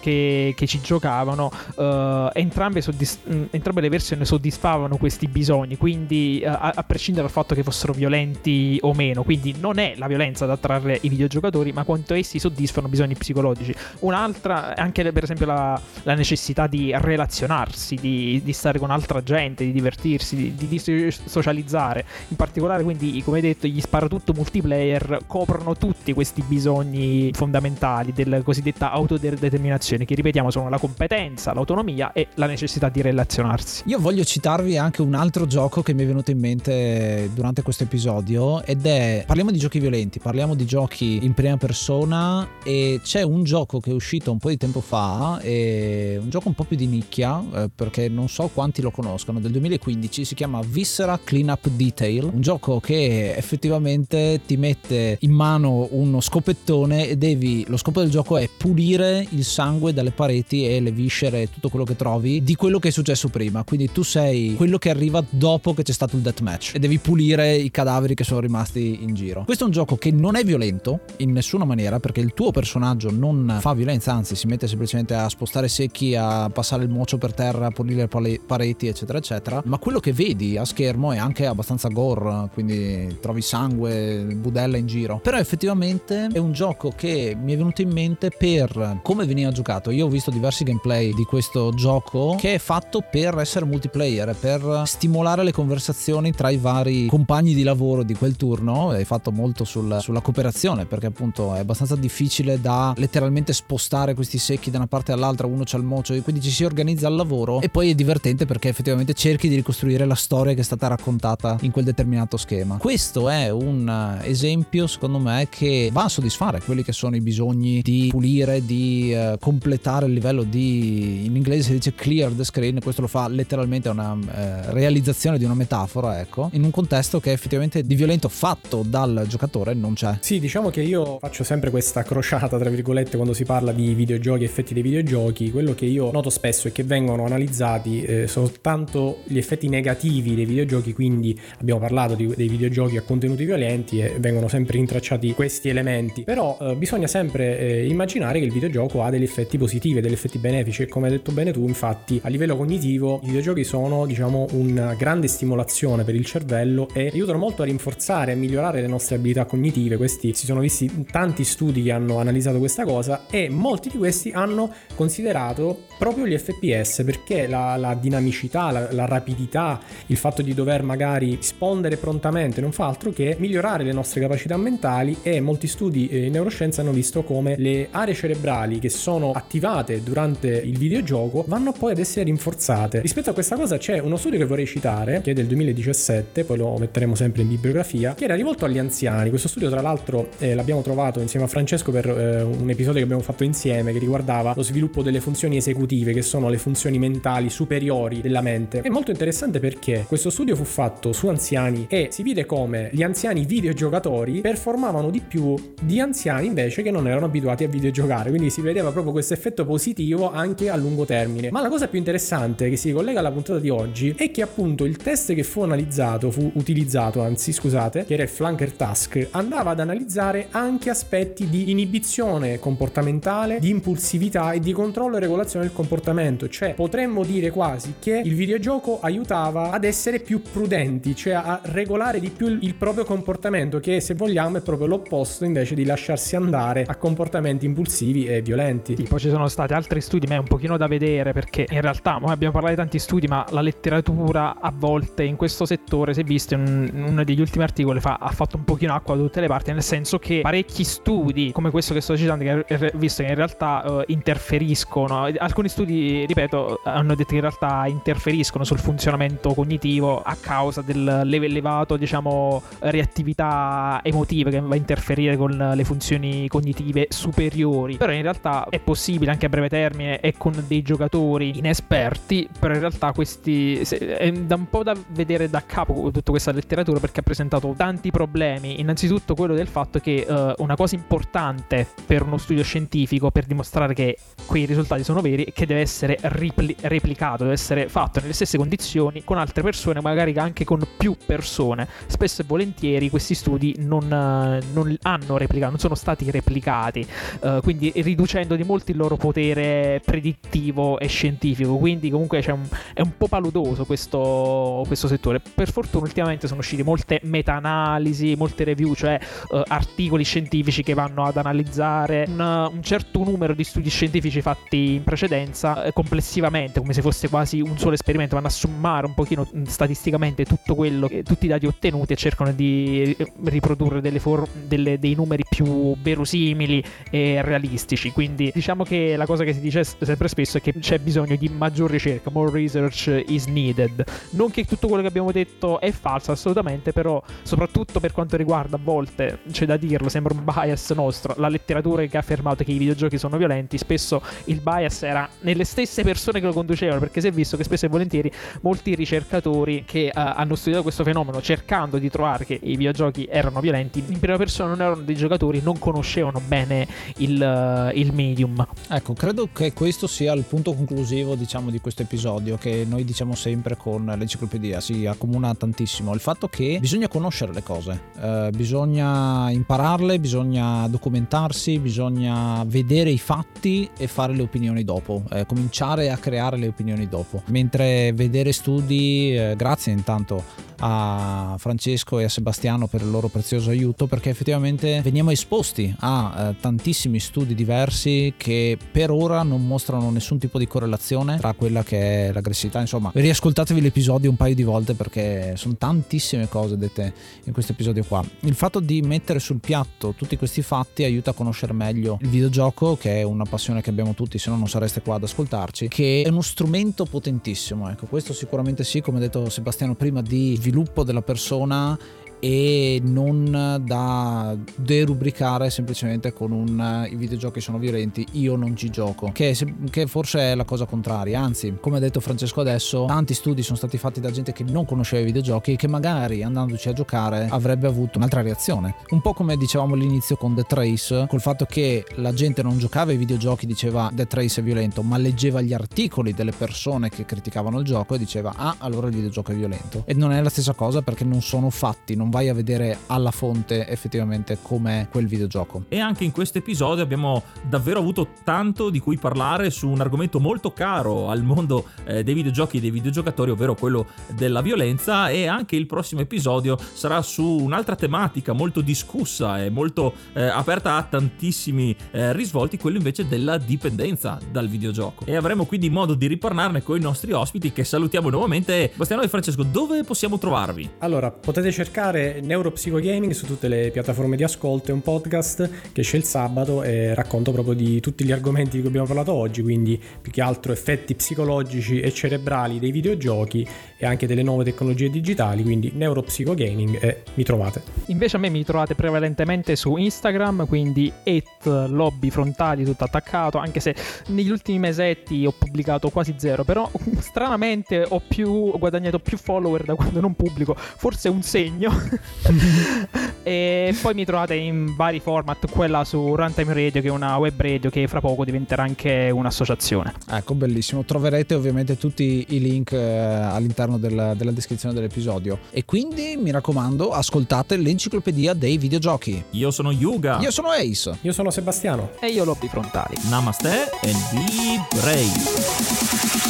[0.00, 6.69] che, che ci giocavano, eh, entrambe, soddisf- entrambe, le versioni soddisfavano questi bisogni, quindi eh,
[6.74, 10.50] a, prescindere dal fatto che fossero violenti o meno, quindi non è la violenza ad
[10.50, 13.74] attrarre i videogiocatori giocatori, ma quanto essi soddisfano bisogni psicologici.
[14.00, 19.64] Un'altra anche per esempio la, la necessità di relazionarsi, di, di, stare con altra gente,
[19.64, 22.04] di divertirsi, di, di, di socializzare.
[22.28, 28.90] In particolare, quindi, come detto, gli sparatutto multiplayer coprono tutti questi bisogni fondamentali della cosiddetta
[28.90, 33.84] autodeterminazione, che ripetiamo sono la competenza, l'autonomia e la necessità di relazionarsi.
[33.86, 37.84] Io voglio citarvi anche un altro gioco che mi è venuto in mente durante questo
[37.84, 43.22] episodio ed è parliamo di giochi violenti, parliamo di giochi in prima persona e c'è
[43.22, 46.76] un gioco che è uscito un po' di tempo fa, un gioco un po' più
[46.76, 51.68] di nicchia eh, perché non so quanti lo conoscono, del 2015, si chiama Viscera Cleanup
[51.68, 58.00] Detail, un gioco che effettivamente ti mette in mano uno scopettone e devi, lo scopo
[58.00, 62.42] del gioco è pulire il sangue dalle pareti e le viscere tutto quello che trovi
[62.42, 65.92] di quello che è successo prima, quindi tu sei quello che arriva dopo che c'è
[65.92, 69.44] stato il deathmatch e devi pulire i cadaveri che sono rimasti in giro.
[69.44, 73.10] Questo è un gioco che non è violento in nessuna maniera perché il tuo personaggio
[73.10, 77.32] non fa violenza, anzi si mette semplicemente a spostare secchi, a passare il mocio per
[77.32, 79.62] terra, a pulire le pareti, eccetera, eccetera.
[79.64, 84.86] Ma quello che vedi a schermo è anche abbastanza gore, quindi trovi sangue, budella in
[84.86, 85.20] giro.
[85.22, 89.90] Però effettivamente è un gioco che mi è venuto in mente per come veniva giocato.
[89.90, 94.82] Io ho visto diversi gameplay di questo gioco che è fatto per essere multiplayer, per
[94.84, 98.92] stimolare le conversazioni tra i vari compagni di lavoro di quel turno.
[98.92, 104.38] È fatto molto sul, sulla cooperazione perché appunto è abbastanza difficile da letteralmente spostare questi
[104.38, 107.14] secchi da una parte all'altra, uno c'ha il mocio e quindi ci si organizza al
[107.14, 110.86] lavoro e poi è divertente perché effettivamente cerchi di ricostruire la storia che è stata
[110.86, 112.78] raccontata in quel determinato schema.
[112.78, 117.82] Questo è un esempio secondo me che va a soddisfare quelli che sono i bisogni
[117.82, 122.80] di pulire, di uh, completare il livello di in inglese si dice clear the screen,
[122.82, 124.26] questo lo fa letteralmente una uh,
[124.72, 129.74] realizzazione di una metafora, ecco, in un contesto che effettivamente di violento fatto dal giocatore
[129.74, 130.18] non c'è.
[130.20, 134.44] Sì, diciamo che io faccio sempre questa crociata tra virgolette quando si parla di videogiochi,
[134.44, 139.38] effetti dei videogiochi, quello che io noto spesso è che vengono analizzati eh, soltanto gli
[139.38, 144.48] effetti negativi dei videogiochi, quindi abbiamo parlato di, dei videogiochi a contenuti violenti e vengono
[144.48, 149.22] sempre rintracciati questi elementi, però eh, bisogna sempre eh, immaginare che il videogioco ha degli
[149.22, 153.20] effetti positivi, degli effetti benefici e come hai detto bene tu, infatti a livello cognitivo
[153.22, 158.32] i videogiochi sono diciamo una grande stimolazione per il cervello e aiutano molto a rinforzare
[158.32, 159.96] e migliorare le nostre abilità cognitive.
[159.96, 164.30] Questi si sono visti tanti studi che hanno analizzato questa cosa e molti di questi
[164.30, 170.54] hanno considerato proprio gli FPS perché la, la dinamicità, la, la, rapidità, il fatto di
[170.54, 175.66] dover magari rispondere prontamente non fa altro che migliorare le nostre capacità mentali e molti
[175.66, 180.78] studi eh, in neuroscienza hanno visto come le aree cerebrali che sono attivate durante il
[180.78, 183.00] videogioco vanno poi ad essere rinforzate.
[183.00, 185.99] Rispetto a questa cosa c'è uno studio che vorrei citare che è del 2017,
[186.44, 189.28] poi lo metteremo sempre in bibliografia, che era rivolto agli anziani.
[189.28, 193.04] Questo studio tra l'altro eh, l'abbiamo trovato insieme a Francesco per eh, un episodio che
[193.04, 197.50] abbiamo fatto insieme che riguardava lo sviluppo delle funzioni esecutive, che sono le funzioni mentali
[197.50, 198.80] superiori della mente.
[198.80, 203.02] È molto interessante perché questo studio fu fatto su anziani e si vide come gli
[203.02, 208.50] anziani videogiocatori performavano di più di anziani invece che non erano abituati a videogiocare, quindi
[208.50, 211.50] si vedeva proprio questo effetto positivo anche a lungo termine.
[211.50, 214.84] Ma la cosa più interessante che si collega alla puntata di oggi è che appunto
[214.84, 215.88] il test che fu analizzato,
[216.30, 221.70] fu utilizzato, anzi scusate, che era il flanker task, andava ad analizzare anche aspetti di
[221.70, 227.94] inibizione comportamentale, di impulsività e di controllo e regolazione del comportamento, cioè potremmo dire quasi
[227.98, 233.04] che il videogioco aiutava ad essere più prudenti, cioè a regolare di più il proprio
[233.04, 238.42] comportamento, che se vogliamo è proprio l'opposto invece di lasciarsi andare a comportamenti impulsivi e
[238.42, 238.96] violenti.
[238.96, 241.80] Sì, poi ci sono stati altri studi, ma è un pochino da vedere perché in
[241.80, 245.78] realtà abbiamo parlato di tanti studi, ma la letteratura a volte in questo settore,
[246.12, 249.22] si è visto in uno degli ultimi articoli, fa, ha fatto un pochino acqua da
[249.22, 253.22] tutte le parti, nel senso che parecchi studi, come questo che sto citando, che visto
[253.22, 258.78] che in realtà uh, interferiscono, alcuni studi, ripeto, hanno detto che in realtà interferiscono sul
[258.78, 266.48] funzionamento cognitivo a causa dell'elevato, diciamo, reattività emotiva che va a interferire con le funzioni
[266.48, 267.96] cognitive superiori.
[267.96, 272.74] Però in realtà è possibile anche a breve termine e con dei giocatori inesperti, però
[272.74, 277.20] in realtà questi è da un po' da vedere da capo tutta questa letteratura perché
[277.20, 278.80] ha presentato tanti problemi.
[278.80, 283.94] Innanzitutto quello del fatto che uh, una cosa importante per uno studio scientifico per dimostrare
[283.94, 288.32] che quei risultati sono veri è che deve essere ripli- replicato, deve essere fatto nelle
[288.32, 291.88] stesse condizioni con altre persone, magari anche con più persone.
[292.06, 297.06] Spesso e volentieri questi studi non, uh, non hanno replicato, non sono stati replicati,
[297.40, 301.76] uh, quindi riducendo di molto il loro potere predittivo e scientifico.
[301.76, 305.40] Quindi comunque un, è un po' paludoso questo, questo settore.
[305.60, 311.26] Per fortuna ultimamente sono uscite molte meta-analisi, molte review, cioè uh, articoli scientifici che vanno
[311.26, 316.94] ad analizzare un, un certo numero di studi scientifici fatti in precedenza eh, complessivamente, come
[316.94, 321.10] se fosse quasi un solo esperimento, vanno a sommare un pochino mm, statisticamente tutto quello,
[321.22, 326.82] tutti i dati ottenuti e cercano di riprodurre delle for- delle, dei numeri più verosimili
[327.10, 328.12] e realistici.
[328.12, 331.50] Quindi diciamo che la cosa che si dice sempre spesso è che c'è bisogno di
[331.50, 334.02] maggior ricerca, more research is needed.
[334.30, 335.48] Non che tutto quello che abbiamo detto
[335.80, 340.44] è falso assolutamente, però soprattutto per quanto riguarda a volte, c'è da dirlo, sembra un
[340.44, 345.02] bias nostro, la letteratura che ha affermato che i videogiochi sono violenti, spesso il bias
[345.02, 348.30] era nelle stesse persone che lo conducevano, perché si è visto che spesso e volentieri
[348.62, 353.60] molti ricercatori che uh, hanno studiato questo fenomeno cercando di trovare che i videogiochi erano
[353.60, 356.86] violenti, in prima persona non erano dei giocatori, non conoscevano bene
[357.16, 358.66] il, uh, il medium.
[358.88, 363.34] Ecco, credo che questo sia il punto conclusivo, diciamo, di questo episodio, che noi diciamo
[363.34, 366.14] sempre con l'enciclopedia, si accomuna tantissimo.
[366.14, 373.18] Il fatto che bisogna conoscere le cose, uh, bisogna impararle, bisogna documentarsi, bisogna vedere i
[373.18, 377.42] fatti e fare le opinioni dopo, eh, cominciare a creare le opinioni dopo.
[377.46, 383.70] Mentre vedere studi, eh, grazie intanto a Francesco e a Sebastiano per il loro prezioso
[383.70, 390.10] aiuto perché effettivamente veniamo esposti a eh, tantissimi studi diversi che per ora non mostrano
[390.10, 394.62] nessun tipo di correlazione tra quella che è l'aggressività insomma riascoltatevi l'episodio un paio di
[394.62, 397.12] volte perché sono tantissime cose dette
[397.44, 398.24] in questo episodio qua.
[398.40, 402.96] Il fatto di mettere sul piatto tutti questi fatti aiuta a conoscere meglio il videogioco
[402.96, 406.22] che è una passione che abbiamo tutti se no non sareste qua ad ascoltarci che
[406.24, 408.06] è uno strumento potentissimo ecco.
[408.06, 411.98] Questo sicuramente sì come ha detto Sebastiano prima di sviluppo della persona
[412.40, 419.30] e non da derubricare semplicemente con un i videogiochi sono violenti, io non ci gioco,
[419.32, 419.56] che,
[419.90, 423.76] che, forse è la cosa contraria, anzi come ha detto Francesco adesso, tanti studi sono
[423.76, 427.48] stati fatti da gente che non conosceva i videogiochi e che magari andandoci a giocare
[427.50, 432.04] avrebbe avuto un'altra reazione, un po' come dicevamo all'inizio con The Trace, col fatto che
[432.16, 436.32] la gente non giocava ai videogiochi diceva The Trace è violento, ma leggeva gli articoli
[436.32, 440.04] delle persone che criticavano il gioco e diceva ah allora il videogioco è violento.
[440.06, 443.30] E non è la stessa cosa perché non sono fatti, non vai a vedere alla
[443.30, 445.84] fonte effettivamente com'è quel videogioco.
[445.88, 450.40] E anche in questo episodio abbiamo davvero avuto tanto di cui parlare su un argomento
[450.40, 455.46] molto caro al mondo eh, dei videogiochi e dei videogiocatori, ovvero quello della violenza e
[455.46, 461.02] anche il prossimo episodio sarà su un'altra tematica molto discussa e molto eh, aperta a
[461.02, 465.24] tantissimi eh, risvolti, quello invece della dipendenza dal videogioco.
[465.26, 468.92] E avremo quindi modo di riparlarne con i nostri ospiti che salutiamo nuovamente.
[468.94, 470.88] Bastiano e Francesco, dove possiamo trovarvi?
[470.98, 472.98] Allora, potete cercare ascoltare Neuropsico
[473.32, 477.52] su tutte le piattaforme di ascolto, è un podcast che esce il sabato e racconto
[477.52, 481.14] proprio di tutti gli argomenti di cui abbiamo parlato oggi, quindi più che altro effetti
[481.14, 483.66] psicologici e cerebrali dei videogiochi
[483.96, 487.82] e anche delle nuove tecnologie digitali, quindi Neuropsico e mi trovate.
[488.06, 493.80] Invece a me mi trovate prevalentemente su Instagram, quindi et lobby frontali tutto attaccato, anche
[493.80, 493.94] se
[494.28, 496.90] negli ultimi mesetti ho pubblicato quasi zero, però
[497.20, 501.90] stranamente ho, più, ho guadagnato più follower da quando non pubblico, forse è un segno.
[503.42, 507.60] e poi mi trovate in vari format, quella su Runtime Radio che è una web
[507.60, 510.14] radio che fra poco diventerà anche un'associazione.
[510.28, 511.04] Ecco, bellissimo.
[511.04, 515.58] Troverete ovviamente tutti i link eh, all'interno della, della descrizione dell'episodio.
[515.70, 519.44] E quindi mi raccomando, ascoltate l'enciclopedia dei videogiochi.
[519.50, 520.38] Io sono Yuga.
[520.40, 521.18] Io sono Ace.
[521.22, 522.10] Io sono Sebastiano.
[522.20, 523.16] E io Lobby Frontali.
[523.28, 526.49] Namaste and be brave.